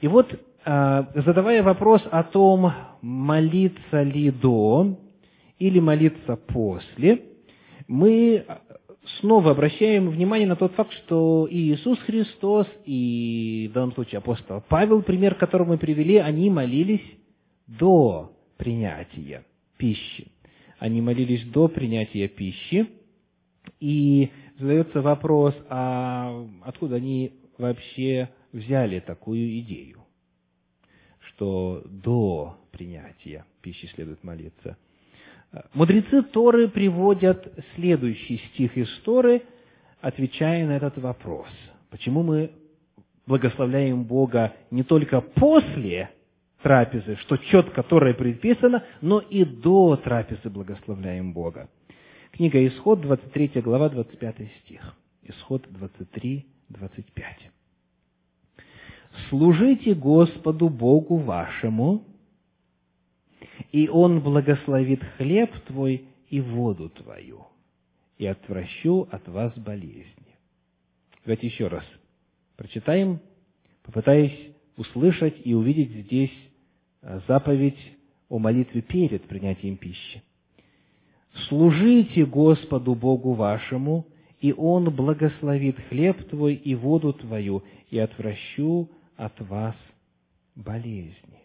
И 0.00 0.08
вот, 0.08 0.38
а, 0.64 1.08
задавая 1.14 1.62
вопрос 1.62 2.02
о 2.10 2.22
том, 2.22 2.72
молиться 3.00 4.02
ли 4.02 4.30
до 4.30 4.98
или 5.58 5.80
молиться 5.80 6.36
после, 6.36 7.22
мы 7.88 8.44
снова 9.20 9.52
обращаем 9.52 10.10
внимание 10.10 10.46
на 10.46 10.56
тот 10.56 10.72
факт, 10.72 10.92
что 10.92 11.46
и 11.50 11.72
Иисус 11.72 11.98
Христос, 12.00 12.66
и 12.84 13.68
в 13.70 13.74
данном 13.74 13.92
случае 13.92 14.18
апостол 14.18 14.62
Павел, 14.68 15.02
пример, 15.02 15.36
который 15.36 15.66
мы 15.66 15.78
привели, 15.78 16.16
они 16.16 16.50
молились 16.50 17.04
до 17.66 18.32
принятия 18.56 19.44
пищи. 19.76 20.28
Они 20.78 21.00
молились 21.00 21.44
до 21.44 21.68
принятия 21.68 22.28
пищи, 22.28 22.86
и 23.80 24.30
задается 24.58 25.02
вопрос, 25.02 25.54
а 25.68 26.46
откуда 26.62 26.96
они 26.96 27.32
вообще 27.58 28.30
взяли 28.52 29.00
такую 29.00 29.58
идею, 29.60 30.04
что 31.20 31.82
до 31.84 32.58
принятия 32.70 33.44
пищи 33.60 33.86
следует 33.94 34.22
молиться– 34.22 34.76
Мудрецы 35.74 36.22
Торы 36.22 36.68
приводят 36.68 37.52
следующий 37.74 38.38
стих 38.48 38.76
из 38.76 38.88
Торы, 39.04 39.42
отвечая 40.00 40.66
на 40.66 40.76
этот 40.76 40.98
вопрос. 40.98 41.48
Почему 41.90 42.22
мы 42.22 42.50
благословляем 43.26 44.04
Бога 44.04 44.54
не 44.70 44.82
только 44.82 45.20
после 45.20 46.10
трапезы, 46.66 47.14
что 47.18 47.36
четко 47.36 47.84
Торой 47.84 48.12
предписано, 48.12 48.82
но 49.00 49.20
и 49.20 49.44
до 49.44 49.94
трапезы 49.94 50.50
благословляем 50.50 51.32
Бога. 51.32 51.70
Книга 52.32 52.66
Исход, 52.66 53.00
23 53.02 53.60
глава, 53.62 53.88
25 53.88 54.34
стих. 54.64 54.96
Исход 55.22 55.64
23, 55.70 56.44
25. 56.70 57.50
«Служите 59.28 59.94
Господу 59.94 60.68
Богу 60.68 61.18
вашему, 61.18 62.02
и 63.70 63.88
Он 63.88 64.18
благословит 64.18 65.04
хлеб 65.18 65.52
твой 65.68 66.08
и 66.30 66.40
воду 66.40 66.88
твою, 66.88 67.46
и 68.18 68.26
отвращу 68.26 69.06
от 69.12 69.28
вас 69.28 69.56
болезни. 69.56 70.34
Давайте 71.24 71.46
еще 71.46 71.68
раз 71.68 71.84
прочитаем, 72.56 73.20
попытаясь 73.84 74.50
услышать 74.76 75.40
и 75.44 75.54
увидеть 75.54 75.92
здесь 76.06 76.32
заповедь 77.26 77.78
о 78.28 78.38
молитве 78.38 78.82
перед 78.82 79.22
принятием 79.24 79.76
пищи. 79.76 80.22
«Служите 81.48 82.24
Господу 82.24 82.94
Богу 82.94 83.34
вашему, 83.34 84.06
и 84.40 84.52
Он 84.52 84.90
благословит 84.94 85.76
хлеб 85.88 86.28
твой 86.28 86.54
и 86.54 86.74
воду 86.74 87.12
твою, 87.12 87.62
и 87.90 87.98
отвращу 87.98 88.88
от 89.16 89.38
вас 89.40 89.74
болезни» 90.54 91.36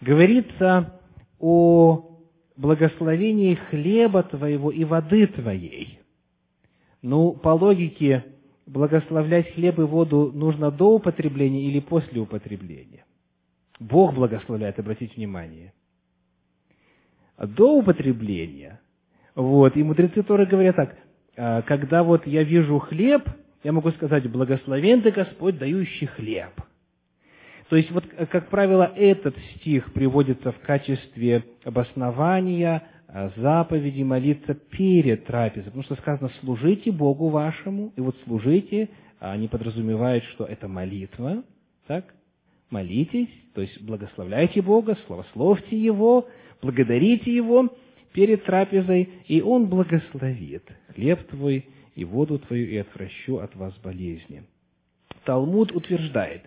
говорится 0.00 1.00
о 1.38 2.20
благословении 2.56 3.54
хлеба 3.54 4.22
твоего 4.22 4.70
и 4.70 4.84
воды 4.84 5.26
твоей. 5.26 6.00
Ну, 7.02 7.32
по 7.32 7.50
логике, 7.50 8.24
благословлять 8.66 9.52
хлеб 9.54 9.78
и 9.78 9.82
воду 9.82 10.32
нужно 10.34 10.70
до 10.70 10.94
употребления 10.94 11.64
или 11.68 11.80
после 11.80 12.20
употребления? 12.20 13.04
Бог 13.78 14.14
благословляет, 14.14 14.78
обратите 14.78 15.14
внимание. 15.16 15.72
До 17.38 17.76
употребления. 17.76 18.80
Вот, 19.34 19.76
и 19.76 19.82
мудрецы 19.82 20.22
Торы 20.22 20.46
говорят 20.46 20.76
так, 20.76 20.96
«А, 21.36 21.62
когда 21.62 22.02
вот 22.02 22.26
я 22.26 22.42
вижу 22.42 22.78
хлеб, 22.78 23.28
я 23.62 23.72
могу 23.72 23.90
сказать, 23.90 24.30
благословен 24.30 25.02
ты 25.02 25.10
Господь, 25.10 25.58
дающий 25.58 26.06
хлеб– 26.06 26.52
то 27.68 27.76
есть, 27.76 27.90
вот, 27.90 28.04
как 28.30 28.48
правило, 28.48 28.92
этот 28.94 29.36
стих 29.56 29.92
приводится 29.92 30.52
в 30.52 30.58
качестве 30.60 31.44
обоснования 31.64 32.84
а, 33.08 33.30
заповеди 33.36 34.02
молиться 34.02 34.54
перед 34.54 35.26
трапезой, 35.26 35.64
потому 35.64 35.82
что 35.82 35.96
сказано 35.96 36.30
«служите 36.40 36.92
Богу 36.92 37.28
вашему», 37.28 37.92
и 37.96 38.00
вот 38.00 38.16
«служите» 38.24 38.88
они 39.18 39.48
подразумевают, 39.48 40.24
что 40.24 40.44
это 40.44 40.68
молитва, 40.68 41.42
так? 41.86 42.04
Молитесь, 42.70 43.28
то 43.54 43.60
есть 43.60 43.80
благословляйте 43.80 44.60
Бога, 44.60 44.96
славословьте 45.06 45.76
Его, 45.76 46.28
Благодарите 46.62 47.34
Его 47.34 47.68
перед 48.12 48.44
трапезой, 48.44 49.08
и 49.26 49.40
Он 49.42 49.66
благословит 49.66 50.64
хлеб 50.94 51.26
твой 51.28 51.66
и 51.94 52.04
воду 52.04 52.38
твою, 52.38 52.66
и 52.66 52.76
отвращу 52.76 53.38
от 53.38 53.54
вас 53.56 53.74
болезни. 53.82 54.44
Талмуд 55.24 55.72
утверждает, 55.72 56.42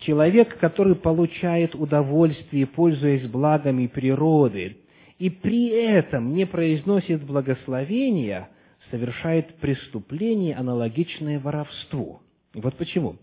человек, 0.00 0.58
который 0.58 0.94
получает 0.94 1.74
удовольствие, 1.74 2.66
пользуясь 2.66 3.26
благами 3.28 3.86
природы, 3.86 4.76
и 5.18 5.30
при 5.30 5.68
этом 5.68 6.34
не 6.34 6.46
произносит 6.46 7.22
благословения, 7.24 8.48
совершает 8.90 9.54
преступление, 9.56 10.54
аналогичное 10.54 11.38
воровству. 11.40 12.20
Вот 12.54 12.76
почему. 12.76 13.16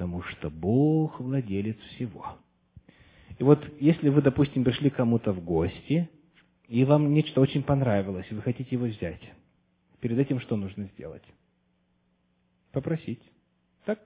Потому 0.00 0.22
что 0.22 0.48
Бог 0.48 1.20
владелец 1.20 1.76
всего. 1.90 2.24
И 3.38 3.44
вот 3.44 3.62
если 3.80 4.08
вы, 4.08 4.22
допустим, 4.22 4.64
пришли 4.64 4.88
кому-то 4.88 5.30
в 5.34 5.44
гости, 5.44 6.08
и 6.68 6.84
вам 6.86 7.12
нечто 7.12 7.42
очень 7.42 7.62
понравилось, 7.62 8.24
и 8.30 8.34
вы 8.34 8.40
хотите 8.40 8.76
его 8.76 8.86
взять, 8.86 9.20
перед 10.00 10.18
этим 10.18 10.40
что 10.40 10.56
нужно 10.56 10.84
сделать? 10.94 11.22
Попросить. 12.72 13.20
Так? 13.84 13.98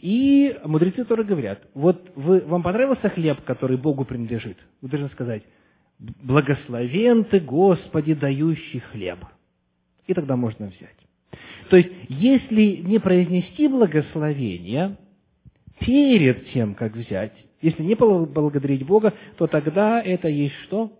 И 0.00 0.58
мудрецы 0.64 1.04
тоже 1.04 1.22
говорят, 1.22 1.62
вот 1.74 2.10
вы, 2.16 2.40
вам 2.40 2.64
понравился 2.64 3.08
хлеб, 3.08 3.40
который 3.44 3.76
Богу 3.76 4.04
принадлежит? 4.04 4.58
Вы 4.80 4.88
должны 4.88 5.10
сказать, 5.10 5.44
благословен 6.00 7.22
ты, 7.26 7.38
Господи, 7.38 8.14
дающий 8.14 8.80
хлеб. 8.80 9.20
И 10.08 10.12
тогда 10.12 10.34
можно 10.34 10.66
взять. 10.66 10.98
То 11.70 11.76
есть, 11.76 11.92
если 12.08 12.82
не 12.82 12.98
произнести 12.98 13.68
благословение 13.68 14.96
перед 15.80 16.50
тем, 16.52 16.74
как 16.74 16.94
взять, 16.94 17.32
если 17.60 17.82
не 17.82 17.94
поблагодарить 17.94 18.84
Бога, 18.86 19.14
то 19.36 19.46
тогда 19.46 20.00
это 20.02 20.28
есть 20.28 20.54
что? 20.64 20.92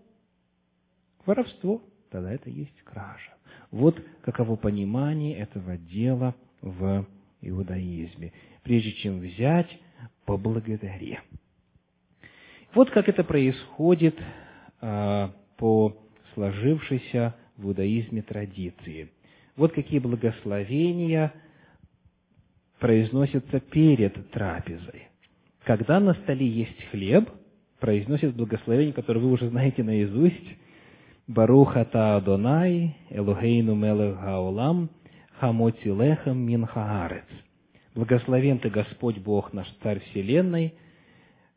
Воровство. 1.27 1.83
Тогда 2.11 2.33
это 2.33 2.49
есть 2.49 2.81
кража. 2.85 3.35
Вот 3.71 4.01
каково 4.23 4.57
понимание 4.57 5.37
этого 5.37 5.77
дела 5.77 6.35
в 6.61 7.07
иудаизме. 7.41 8.33
Прежде 8.63 8.93
чем 8.93 9.21
взять, 9.21 9.69
поблагодари. 10.25 11.19
Вот 12.75 12.91
как 12.91 13.09
это 13.09 13.25
происходит 13.25 14.17
а, 14.81 15.33
по 15.57 15.97
сложившейся 16.35 17.35
в 17.57 17.67
иудаизме 17.67 18.23
традиции. 18.23 19.11
Вот 19.57 19.73
какие 19.73 19.99
благословения 19.99 21.33
произносятся 22.79 23.61
перед 23.61 24.31
трапезой. 24.31 25.09
Когда 25.65 26.01
на 26.01 26.15
столе 26.15 26.47
есть 26.47 26.85
хлеб, 26.91 27.31
произносит 27.81 28.35
благословение, 28.35 28.93
которое 28.93 29.21
вы 29.21 29.31
уже 29.31 29.49
знаете 29.49 29.83
наизусть. 29.83 30.57
Барух 31.27 31.77
ата 31.77 32.17
Адонай, 32.17 32.97
Элухейну 33.11 33.75
мелех 33.75 34.19
хаолам, 34.21 34.91
хамоти 35.39 35.89
лехам 35.89 36.39
мин 36.39 36.67
хаарец. 36.67 37.25
Благословен 37.95 38.59
ты 38.59 38.71
Господь 38.71 39.19
Бог 39.19 39.53
наш 39.53 39.69
Царь 39.83 40.01
Вселенной, 40.01 40.75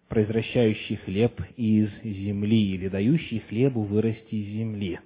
произвращающий 0.07 0.97
хлеб 0.97 1.41
из 1.57 1.89
земли 2.03 2.75
или 2.75 2.87
дающий 2.87 3.39
хлебу 3.49 3.83
вырасти 3.83 4.35
из 4.35 4.47
земли. 4.53 4.99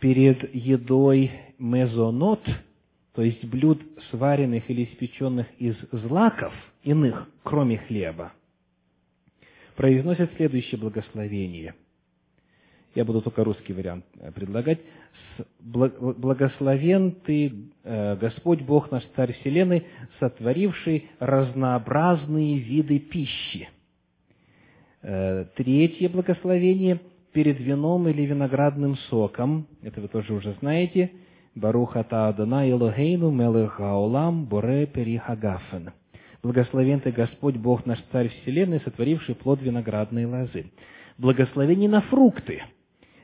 Перед 0.00 0.54
едой 0.54 1.30
мезонот, 1.58 2.42
то 3.18 3.24
есть 3.24 3.44
блюд, 3.46 3.82
сваренных 4.12 4.70
или 4.70 4.84
испеченных 4.84 5.48
из 5.58 5.74
злаков, 5.90 6.52
иных, 6.84 7.28
кроме 7.42 7.78
хлеба, 7.78 8.32
произносят 9.74 10.30
следующее 10.36 10.78
благословение. 10.78 11.74
Я 12.94 13.04
буду 13.04 13.20
только 13.20 13.42
русский 13.42 13.72
вариант 13.72 14.04
э, 14.20 14.30
предлагать. 14.30 14.78
«Благословен 15.58 17.10
Ты, 17.26 17.52
э, 17.82 18.14
Господь 18.14 18.62
Бог 18.62 18.92
наш 18.92 19.02
Царь 19.16 19.32
Вселенной, 19.40 19.84
сотворивший 20.20 21.10
разнообразные 21.18 22.60
виды 22.60 23.00
пищи». 23.00 23.68
Э, 25.02 25.44
третье 25.56 26.08
благословение– 26.08 27.00
перед 27.32 27.60
вином 27.60 28.08
или 28.08 28.22
виноградным 28.22 28.96
соком, 29.10 29.66
это 29.82 30.00
вы 30.00 30.08
тоже 30.08 30.32
уже 30.32 30.54
знаете, 30.60 31.10
Баруха 31.58 32.04
та 32.04 32.28
Адона 32.28 32.68
Элохейну 32.70 33.30
Мелех 33.32 33.72
Хаолам 33.72 34.44
Боре 34.44 34.86
Перихагафен. 34.86 35.90
Благословен 36.40 37.00
ты 37.00 37.10
Господь 37.10 37.56
Бог 37.56 37.84
наш 37.84 38.00
Царь 38.12 38.28
Вселенной, 38.28 38.80
сотворивший 38.80 39.34
плод 39.34 39.60
виноградной 39.60 40.24
лозы. 40.24 40.66
Благословение 41.18 41.88
на 41.88 42.02
фрукты. 42.02 42.62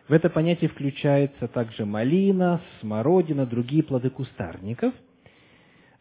В 0.09 0.13
это 0.13 0.31
понятие 0.31 0.69
включается 0.69 1.47
также 1.47 1.87
малина, 1.87 2.61
смородина, 2.81 3.47
другие 3.47 3.85
плоды 3.85 4.11
кустарников. 4.11 4.93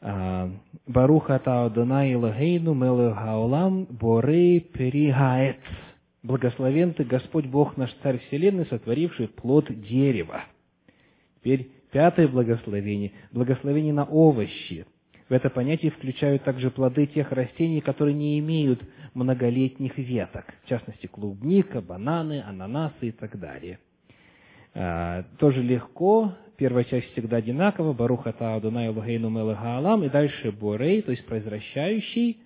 А, 0.02 0.50
Баруха 0.88 1.38
та 1.38 1.65
Адона 1.65 2.12
Элохейну 2.12 2.74
Мелех 2.74 3.15
Хаолам 3.15 3.86
Боре 3.86 4.60
Перихаэц. 4.60 5.62
Благословен 6.24 6.96
ты, 6.96 7.04
Господь 7.04 7.46
Бог 7.46 7.78
наш 7.78 7.93
Царь 8.02 8.17
Вселенной, 8.17 8.65
сотворивший 8.65 9.28
плод 9.28 9.67
дерева. 9.69 10.46
Теперь 11.39 11.69
пятое 11.93 12.27
благословение– 12.27 13.12
благословение 13.32 13.93
на 13.93 14.03
овощи. 14.03 14.86
В 15.29 15.32
это 15.32 15.49
понятие 15.49 15.91
включают 15.91 16.43
также 16.43 16.69
плоды 16.69 17.06
тех 17.06 17.32
растений, 17.32 17.79
которые 17.79 18.13
не 18.13 18.38
имеют 18.39 18.82
многолетних 19.13 19.97
веток, 19.97 20.45
в 20.63 20.69
частности, 20.69 21.08
клубника, 21.08 21.82
бананы, 21.82 22.43
ананасы 22.45 23.08
и 23.08 23.12
так 23.12 23.39
далее. 23.39 23.79
А, 24.73 25.23
тоже 25.38 25.62
легко, 25.62 26.34
первая 26.58 26.84
часть 26.84 27.12
всегда 27.12 27.38
одинакова, 27.38 27.93
Баруха 27.93 28.34
Таадунай 28.34 28.89
Лугейну 28.89 29.29
Мелеха 29.29 29.79
и 30.03 30.10
дальше 30.10 30.51
Борей, 30.51 31.03
то 31.03 31.12
есть 31.12 31.25
произвращающий, 31.25 32.39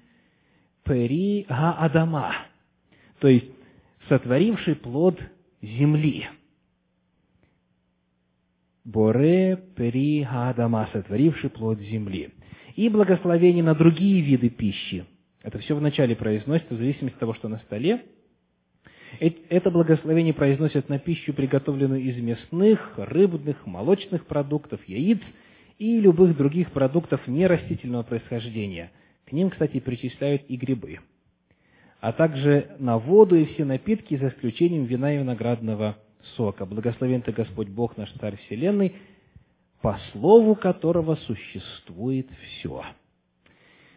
Пери 0.83 1.45
Гаадама, 1.49 2.33
то 3.19 3.27
есть 3.27 3.47
сотворивший 4.07 4.75
плод 4.75 5.19
земли. 5.61 6.27
Боре 8.87 9.59
пери 9.75 10.25
Адама, 10.31 10.87
сотворивший 10.93 11.49
плод 11.49 11.77
земли. 11.81 12.29
И 12.77 12.87
благословение 12.87 13.61
на 13.61 13.75
другие 13.75 14.21
виды 14.21 14.49
пищи. 14.49 15.03
Это 15.43 15.59
все 15.59 15.75
вначале 15.75 16.15
произносится, 16.15 16.73
в 16.73 16.77
зависимости 16.77 17.15
от 17.15 17.19
того, 17.19 17.33
что 17.33 17.49
на 17.49 17.57
столе. 17.59 18.05
Это 19.49 19.71
благословение 19.71 20.33
произносят 20.33 20.87
на 20.87 20.99
пищу, 20.99 21.33
приготовленную 21.33 21.99
из 22.01 22.15
мясных, 22.15 22.93
рыбных, 22.95 23.67
молочных 23.67 24.25
продуктов, 24.25 24.79
яиц 24.87 25.19
и 25.79 25.99
любых 25.99 26.37
других 26.37 26.71
продуктов 26.71 27.27
нерастительного 27.27 28.03
происхождения. 28.03 28.91
К 29.25 29.33
ним, 29.33 29.49
кстати, 29.49 29.81
причисляют 29.81 30.43
и 30.47 30.55
грибы 30.55 30.99
а 31.99 32.11
также 32.11 32.75
на 32.79 32.97
воду 32.97 33.35
и 33.35 33.45
все 33.45 33.65
напитки, 33.65 34.15
за 34.17 34.29
исключением 34.29 34.85
вина 34.85 35.13
и 35.13 35.17
виноградного 35.17 35.97
сока. 36.35 36.65
Благословен 36.65 37.21
ты 37.21 37.31
Господь 37.31 37.69
Бог 37.69 37.97
наш 37.97 38.11
Царь 38.13 38.37
Вселенной, 38.45 38.95
по 39.81 39.97
слову 40.11 40.55
которого 40.55 41.15
существует 41.15 42.27
все. 42.31 42.83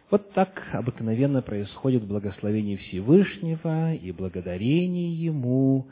Вот 0.09 0.33
так 0.33 0.61
обыкновенно 0.73 1.41
происходит 1.41 2.03
благословение 2.03 2.77
Всевышнего 2.77 3.93
и 3.93 4.11
благодарение 4.11 5.13
Ему 5.13 5.87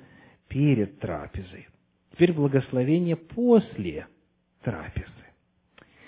перед 0.48 1.00
трапезой. 1.00 1.68
Теперь 2.12 2.34
благословение 2.34 3.16
после 3.16 4.08
трапезы. 4.62 5.08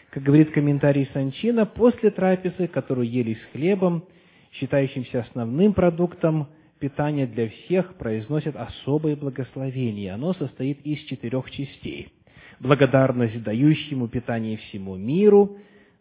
Как 0.10 0.24
говорит 0.24 0.52
комментарий 0.52 1.10
Санчина, 1.14 1.66
после 1.66 2.12
трапезы, 2.12 2.68
которую 2.68 3.10
ели 3.10 3.36
с 3.36 3.52
хлебом– 3.52 4.04
считающимся 4.54 5.22
основным 5.22 5.74
продуктом 5.74 6.48
питания 6.82 7.28
для 7.28 7.48
всех, 7.48 7.94
произносят 7.96 8.56
особое 8.58 9.16
благословение. 9.16 10.14
Оно 10.14 10.34
состоит 10.34 10.82
из 10.82 11.00
четырех 11.06 11.50
частей. 11.52 12.12
Благодарность 12.60 13.42
дающему 13.44 14.08
питание 14.10 14.58
всему 14.58 14.98
миру, 14.98 15.58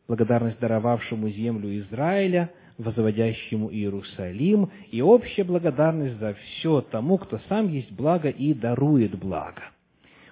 благодарность 0.08 0.58
даровавшему 0.58 1.28
землю 1.28 1.78
Израиля, 1.80 2.50
возводящему 2.78 3.70
Иерусалим, 3.70 4.70
и 4.90 5.02
общая 5.02 5.44
благодарность 5.44 6.18
за 6.18 6.34
все 6.34 6.80
тому, 6.80 7.18
кто 7.18 7.38
сам 7.48 7.68
есть 7.68 7.92
благо 7.92 8.28
и 8.28 8.54
дарует 8.54 9.16
благо. 9.16 9.62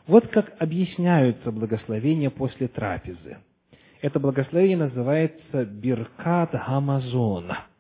Вот 0.07 0.27
как 0.29 0.55
объясняются 0.59 1.53
благословения 1.53 2.31
после 2.31 2.69
трапезы. 2.69 3.37
Это 4.01 4.19
благословение 4.19 4.79
называется 4.79 5.67
Биркат 5.67 6.53
Гамазона– 6.53 7.59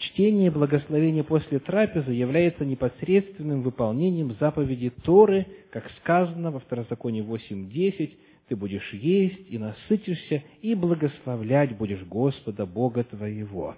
Чтение 0.00 0.50
благословения 0.50 1.22
после 1.22 1.58
трапезы 1.58 2.12
является 2.12 2.64
непосредственным 2.64 3.62
выполнением 3.62 4.34
заповеди 4.40 4.90
Торы, 4.90 5.46
как 5.70 5.90
сказано 6.00 6.50
во 6.50 6.58
Второзаконе 6.58 7.20
8.10, 7.20 8.10
«Ты 8.48 8.56
будешь 8.56 8.92
есть 8.92 9.38
и 9.48 9.58
насытишься, 9.58 10.42
и 10.62 10.74
благословлять 10.74 11.76
будешь 11.76 12.02
Господа 12.04 12.66
Бога 12.66 13.04
твоего» 13.04 13.76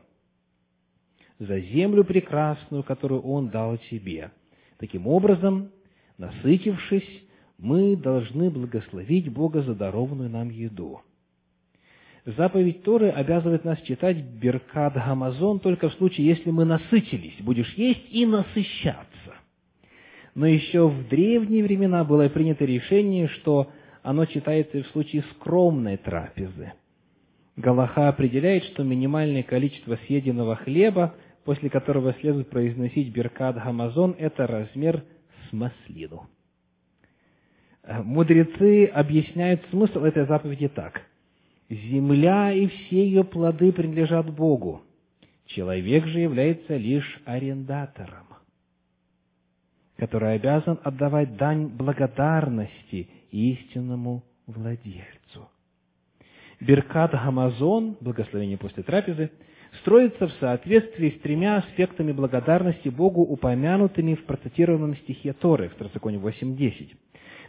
за 1.40 1.58
землю 1.58 2.04
прекрасную, 2.04 2.84
которую 2.84 3.22
Он 3.22 3.48
дал 3.48 3.76
тебе. 3.90 4.30
Таким 4.78 5.08
образом, 5.08 5.70
насытившись, 6.18 7.24
мы 7.58 7.96
должны 7.96 8.48
благословить 8.50 9.28
Бога 9.28 9.62
за 9.62 9.74
дарованную 9.74 10.30
нам 10.30 10.50
еду. 10.50 11.00
Заповедь 12.24 12.84
Торы 12.84 13.08
обязывает 13.08 13.64
нас 13.64 13.80
читать 13.80 14.16
Беркат 14.16 14.94
Гамазон 14.94 15.58
только 15.58 15.88
в 15.88 15.94
случае, 15.94 16.28
если 16.28 16.50
мы 16.50 16.64
насытились. 16.64 17.34
Будешь 17.40 17.72
есть 17.74 18.06
и 18.10 18.24
насыщаться. 18.26 19.34
Но 20.36 20.46
еще 20.46 20.86
в 20.88 21.08
древние 21.08 21.64
времена 21.64 22.04
было 22.04 22.28
принято 22.28 22.64
решение, 22.64 23.26
что 23.26 23.72
оно 24.04 24.24
читается 24.26 24.78
и 24.78 24.82
в 24.82 24.86
случае 24.88 25.24
скромной 25.34 25.96
трапезы. 25.96 26.72
Галаха 27.56 28.08
определяет, 28.08 28.64
что 28.64 28.84
минимальное 28.84 29.42
количество 29.42 29.98
съеденного 30.06 30.56
хлеба, 30.56 31.14
после 31.44 31.70
которого 31.70 32.14
следует 32.20 32.48
произносить 32.50 33.12
Беркат 33.12 33.56
Гамазон, 33.56 34.14
это 34.16 34.46
размер 34.46 35.02
с 35.48 35.52
маслину. 35.52 36.28
Мудрецы 38.04 38.86
объясняют 38.86 39.60
смысл 39.70 40.04
этой 40.04 40.24
заповеди 40.26 40.68
так. 40.68 41.02
«Земля 41.72 42.52
и 42.52 42.66
все 42.66 43.06
ее 43.06 43.24
плоды 43.24 43.72
принадлежат 43.72 44.30
Богу. 44.30 44.82
Человек 45.46 46.04
же 46.06 46.20
является 46.20 46.76
лишь 46.76 47.18
арендатором, 47.24 48.26
который 49.96 50.34
обязан 50.34 50.78
отдавать 50.82 51.36
дань 51.38 51.68
благодарности 51.68 53.08
истинному 53.30 54.22
владельцу». 54.46 55.48
Беркат 56.60 57.12
Гамазон, 57.12 57.96
благословение 58.02 58.58
после 58.58 58.82
трапезы, 58.82 59.30
строится 59.80 60.28
в 60.28 60.32
соответствии 60.32 61.08
с 61.08 61.20
тремя 61.22 61.56
аспектами 61.56 62.12
благодарности 62.12 62.90
Богу, 62.90 63.22
упомянутыми 63.22 64.14
в 64.14 64.26
процитированном 64.26 64.94
стихе 64.96 65.32
Торы 65.32 65.70
в 65.70 65.72
Второзаконе 65.72 66.18
8.10 66.18 66.90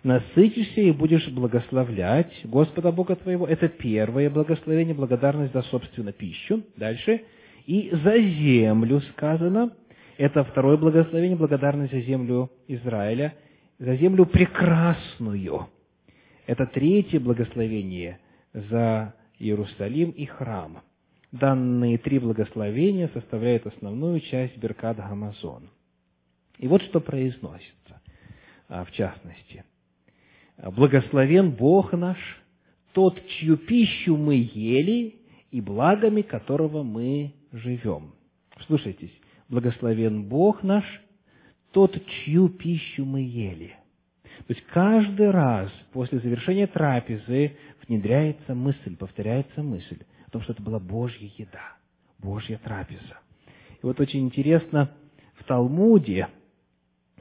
насытишься 0.04 0.82
и 0.82 0.92
будешь 0.92 1.28
благословлять 1.30 2.32
Господа 2.44 2.92
Бога 2.92 3.16
твоего. 3.16 3.48
Это 3.48 3.68
первое 3.68 4.30
благословение, 4.30 4.94
благодарность 4.94 5.54
за 5.54 5.62
собственную 5.63 6.13
пищу. 6.13 6.63
Дальше. 6.76 7.22
И 7.66 7.89
за 7.92 8.20
землю 8.20 9.02
сказано. 9.13 9.72
Это 10.18 10.44
второе 10.44 10.78
благословение, 10.78 11.38
благодарность 11.38 11.94
за 11.94 12.02
землю 12.02 12.52
Израиля, 12.68 13.34
за 13.80 13.96
землю 13.96 14.26
прекрасную. 14.26 15.68
Это 16.46 16.66
третье 16.68 17.20
благословение 17.20 18.20
за 18.54 19.16
Иерусалим 19.39 20.12
и 20.12 20.26
храм. 20.26 20.82
Данные 21.32 21.98
три 21.98 22.20
благословения 22.20 23.10
составляют 23.13 23.66
основную 23.66 24.20
часть 24.20 24.56
Беркат 24.58 24.98
Гамазон. 24.98 25.70
И 26.60 26.68
вот 26.68 26.84
что 26.84 27.00
произносится, 27.00 28.02
а, 28.70 28.86
в 28.86 28.92
частности. 28.92 29.63
Благословен 30.58 31.52
Бог 31.52 31.94
наш, 31.94 32.18
тот, 32.94 33.20
чью 33.28 33.58
пищу 33.58 34.16
мы 34.16 34.36
ели, 34.36 35.16
и 35.52 35.62
благами 35.62 36.22
которого 36.22 36.84
мы 36.84 37.34
живем. 37.52 38.13
Слушайтесь, 38.66 39.12
благословен 39.50 40.24
Бог 40.24 40.63
наш, 40.63 40.86
тот, 41.72 41.96
чью 42.06 42.50
пищу 42.50 43.06
мы 43.06 43.22
ели. 43.22 43.76
То 44.48 44.54
есть 44.54 44.66
каждый 44.68 45.32
раз 45.32 45.72
после 45.92 46.20
завершения 46.20 46.68
трапезы 46.68 47.56
внедряется 47.88 48.56
мысль, 48.56 48.96
повторяется 48.96 49.62
мысль 49.62 50.00
о 50.28 50.32
том, 50.32 50.42
что 50.42 50.54
это 50.54 50.62
была 50.62 50.80
Божья 50.80 51.30
еда, 51.38 51.78
Божья 52.20 52.60
трапеза. 52.63 53.20
И 53.82 53.86
вот 53.86 54.00
очень 54.00 54.22
интересно, 54.22 54.92
в 55.36 55.44
Талмуде 55.46 56.30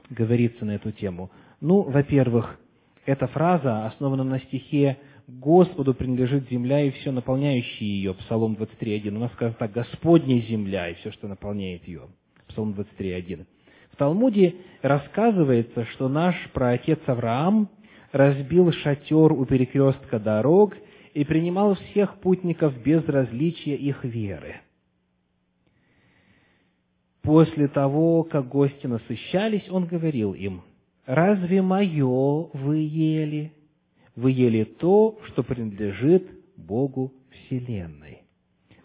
говорится 0.09 0.65
на 0.65 0.71
эту 0.71 0.91
тему. 0.91 1.31
Ну, 1.61 1.81
во-первых, 1.81 2.59
эта 3.05 3.27
фраза 3.27 3.85
основана 3.85 4.23
на 4.23 4.39
стихе 4.39 4.97
«Господу 5.27 5.93
принадлежит 5.93 6.49
земля 6.49 6.81
и 6.81 6.91
все 6.91 7.11
наполняющее 7.11 7.89
ее» 7.89 8.13
Псалом 8.13 8.53
23.1. 8.53 9.15
У 9.15 9.19
нас 9.19 9.31
сказано 9.33 9.55
так 9.59 9.71
«Господня 9.71 10.39
земля 10.41 10.89
и 10.89 10.95
все, 10.95 11.11
что 11.11 11.27
наполняет 11.27 11.87
ее» 11.87 12.07
Псалом 12.47 12.73
23.1. 12.73 13.45
В 13.91 13.95
Талмуде 13.97 14.55
рассказывается, 14.81 15.85
что 15.85 16.07
наш 16.09 16.35
праотец 16.51 16.99
Авраам 17.05 17.69
разбил 18.11 18.71
шатер 18.71 19.33
у 19.33 19.45
перекрестка 19.45 20.19
дорог 20.19 20.75
и 21.13 21.23
принимал 21.25 21.75
всех 21.75 22.19
путников 22.19 22.81
без 22.81 23.05
различия 23.05 23.75
их 23.75 24.03
веры. 24.03 24.61
После 27.21 27.67
того, 27.67 28.23
как 28.23 28.49
гости 28.49 28.87
насыщались, 28.87 29.69
он 29.69 29.85
говорил 29.85 30.33
им– 30.33 30.63
разве 31.05 31.61
мое 31.61 32.49
вы 32.53 32.77
ели? 32.77 33.53
Вы 34.15 34.31
ели 34.31 34.63
то, 34.63 35.19
что 35.27 35.43
принадлежит 35.43 36.27
Богу 36.55 37.13
Вселенной. 37.31 38.21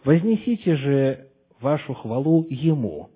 Вознесите 0.05 0.77
же 0.77 1.29
вашу 1.61 1.95
хвалу 1.95 2.47
Ему. 2.49 3.11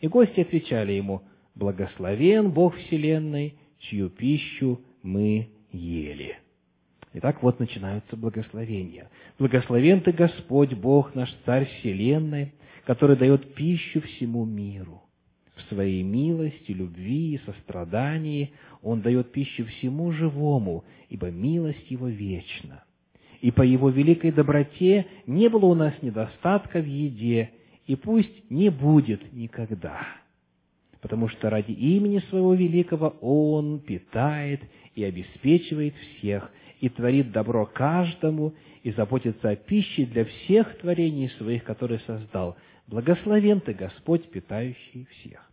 И 0.00 0.08
гости 0.08 0.40
отвечали 0.40 0.92
Ему, 0.92 1.22
благословен 1.54 2.50
Бог 2.50 2.76
Вселенной, 2.76 3.54
чью 3.78 4.10
пищу 4.10 4.80
мы 5.02 5.48
ели. 5.72 6.36
Итак, 7.14 7.42
вот 7.42 7.58
начинаются 7.58 8.16
благословения. 8.16 9.10
Благословен 9.38 10.02
Ты, 10.02 10.12
Господь, 10.12 10.74
Бог 10.74 11.14
наш, 11.14 11.34
Царь 11.46 11.66
Вселенной, 11.66 12.52
который 12.84 13.16
дает 13.16 13.54
пищу 13.54 14.02
всему 14.02 14.44
миру 14.44 15.05
своей 15.68 16.02
милости, 16.02 16.72
любви 16.72 17.34
и 17.34 17.40
сострадании 17.46 18.52
Он 18.82 19.00
дает 19.00 19.32
пищу 19.32 19.64
всему 19.66 20.12
живому, 20.12 20.84
ибо 21.08 21.30
милость 21.30 21.90
Его 21.90 22.08
вечна. 22.08 22.84
И 23.40 23.50
по 23.50 23.62
Его 23.62 23.90
великой 23.90 24.32
доброте 24.32 25.06
не 25.26 25.48
было 25.48 25.66
у 25.66 25.74
нас 25.74 25.94
недостатка 26.02 26.80
в 26.80 26.86
еде, 26.86 27.50
и 27.86 27.94
пусть 27.96 28.50
не 28.50 28.70
будет 28.70 29.32
никогда. 29.32 30.06
Потому 31.00 31.28
что 31.28 31.50
ради 31.50 31.72
имени 31.72 32.18
Своего 32.30 32.54
великого 32.54 33.10
Он 33.20 33.80
питает 33.80 34.60
и 34.94 35.04
обеспечивает 35.04 35.94
всех, 35.94 36.50
и 36.80 36.88
творит 36.88 37.32
добро 37.32 37.66
каждому, 37.66 38.54
и 38.82 38.90
заботится 38.92 39.50
о 39.50 39.56
пище 39.56 40.04
для 40.06 40.24
всех 40.24 40.78
творений 40.78 41.30
Своих, 41.38 41.64
которые 41.64 42.00
создал. 42.00 42.56
Благословен 42.86 43.60
Ты, 43.60 43.74
Господь, 43.74 44.28
питающий 44.30 45.06
всех. 45.06 45.45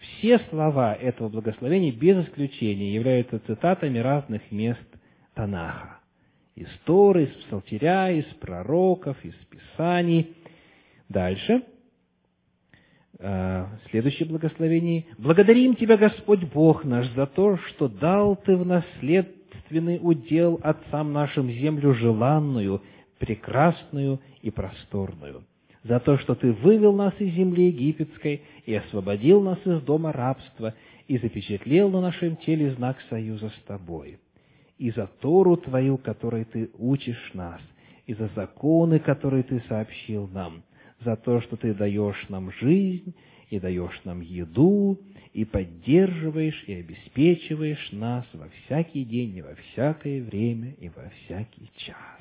Все 0.00 0.38
слова 0.50 0.94
этого 0.94 1.28
благословения, 1.28 1.92
без 1.92 2.26
исключения, 2.26 2.94
являются 2.94 3.38
цитатами 3.40 3.98
разных 3.98 4.50
мест 4.50 4.80
Танаха. 5.34 5.98
Из 6.54 6.68
Торы, 6.84 7.24
из 7.24 7.44
Псалтиря, 7.44 8.10
из 8.10 8.24
пророков, 8.40 9.22
из 9.22 9.34
Писаний. 9.50 10.34
Дальше. 11.08 11.62
А, 13.18 13.68
следующее 13.90 14.26
благословение. 14.26 15.04
«Благодарим 15.18 15.76
Тебя, 15.76 15.98
Господь 15.98 16.44
Бог 16.44 16.84
наш, 16.84 17.06
за 17.10 17.26
то, 17.26 17.58
что 17.58 17.88
дал 17.88 18.36
Ты 18.36 18.56
в 18.56 18.64
наследственный 18.64 19.98
удел 20.00 20.58
отцам 20.62 21.12
нашим 21.12 21.50
землю 21.50 21.92
желанную, 21.92 22.82
прекрасную 23.18 24.20
и 24.40 24.50
просторную 24.50 25.44
за 25.84 25.98
то, 26.00 26.18
что 26.18 26.34
Ты 26.34 26.52
вывел 26.52 26.94
нас 26.94 27.14
из 27.18 27.34
земли 27.34 27.68
египетской 27.68 28.42
и 28.66 28.74
освободил 28.74 29.40
нас 29.40 29.58
из 29.64 29.80
дома 29.82 30.12
рабства 30.12 30.74
и 31.08 31.18
запечатлел 31.18 31.90
на 31.90 32.00
нашем 32.00 32.36
теле 32.36 32.72
знак 32.72 32.98
союза 33.08 33.50
с 33.50 33.66
Тобой, 33.66 34.18
и 34.78 34.90
за 34.90 35.06
Тору 35.20 35.56
Твою, 35.56 35.98
которой 35.98 36.44
Ты 36.44 36.70
учишь 36.78 37.30
нас, 37.34 37.60
и 38.06 38.14
за 38.14 38.28
законы, 38.34 38.98
которые 38.98 39.42
Ты 39.42 39.62
сообщил 39.68 40.28
нам, 40.28 40.62
за 41.00 41.16
то, 41.16 41.40
что 41.40 41.56
Ты 41.56 41.74
даешь 41.74 42.28
нам 42.28 42.52
жизнь 42.52 43.14
и 43.48 43.58
даешь 43.58 44.00
нам 44.04 44.20
еду, 44.20 45.00
и 45.32 45.44
поддерживаешь 45.44 46.62
и 46.66 46.74
обеспечиваешь 46.74 47.90
нас 47.92 48.26
во 48.32 48.48
всякий 48.48 49.04
день 49.04 49.36
и 49.36 49.42
во 49.42 49.54
всякое 49.54 50.22
время 50.22 50.74
и 50.78 50.88
во 50.88 51.10
всякий 51.24 51.70
час. 51.76 52.20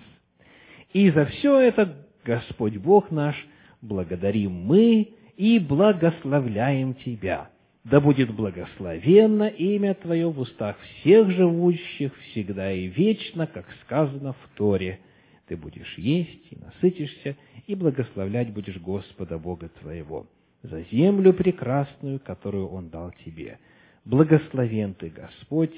И 0.94 1.10
за 1.12 1.26
все 1.26 1.60
это 1.60 2.08
Господь 2.24 2.78
Бог 2.78 3.12
наш, 3.12 3.36
благодарим 3.82 4.52
мы 4.52 5.10
и 5.38 5.60
благословляем 5.60 6.94
Тебя. 6.96 7.50
Да 7.84 8.02
будет 8.02 8.34
благословенно 8.34 9.48
имя 9.48 9.94
Твое 9.96 10.30
в 10.30 10.40
устах 10.40 10.78
всех 10.80 11.32
живущих 11.32 12.16
всегда 12.32 12.72
и 12.72 12.88
вечно, 12.88 13.48
как 13.48 13.66
сказано 13.84 14.34
в 14.34 14.50
Торе. 14.56 15.00
Ты 15.48 15.56
будешь 15.58 15.98
есть 15.98 16.52
и 16.52 16.58
насытишься, 16.58 17.36
и 17.66 17.76
благословлять 17.76 18.52
будешь 18.54 18.78
Господа 18.78 19.40
Бога 19.40 19.70
Твоего 19.82 20.28
за 20.62 20.82
землю 20.92 21.34
прекрасную, 21.34 22.20
которую 22.20 22.68
Он 22.70 22.90
дал 22.90 23.14
тебе. 23.26 23.60
Благословен 24.06 24.94
Ты, 24.94 25.10
Господь, 25.10 25.74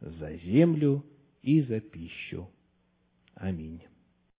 за 0.00 0.34
землю 0.38 1.04
и 1.42 1.62
за 1.62 1.80
пищу. 1.80 2.48
Аминь. 3.34 3.80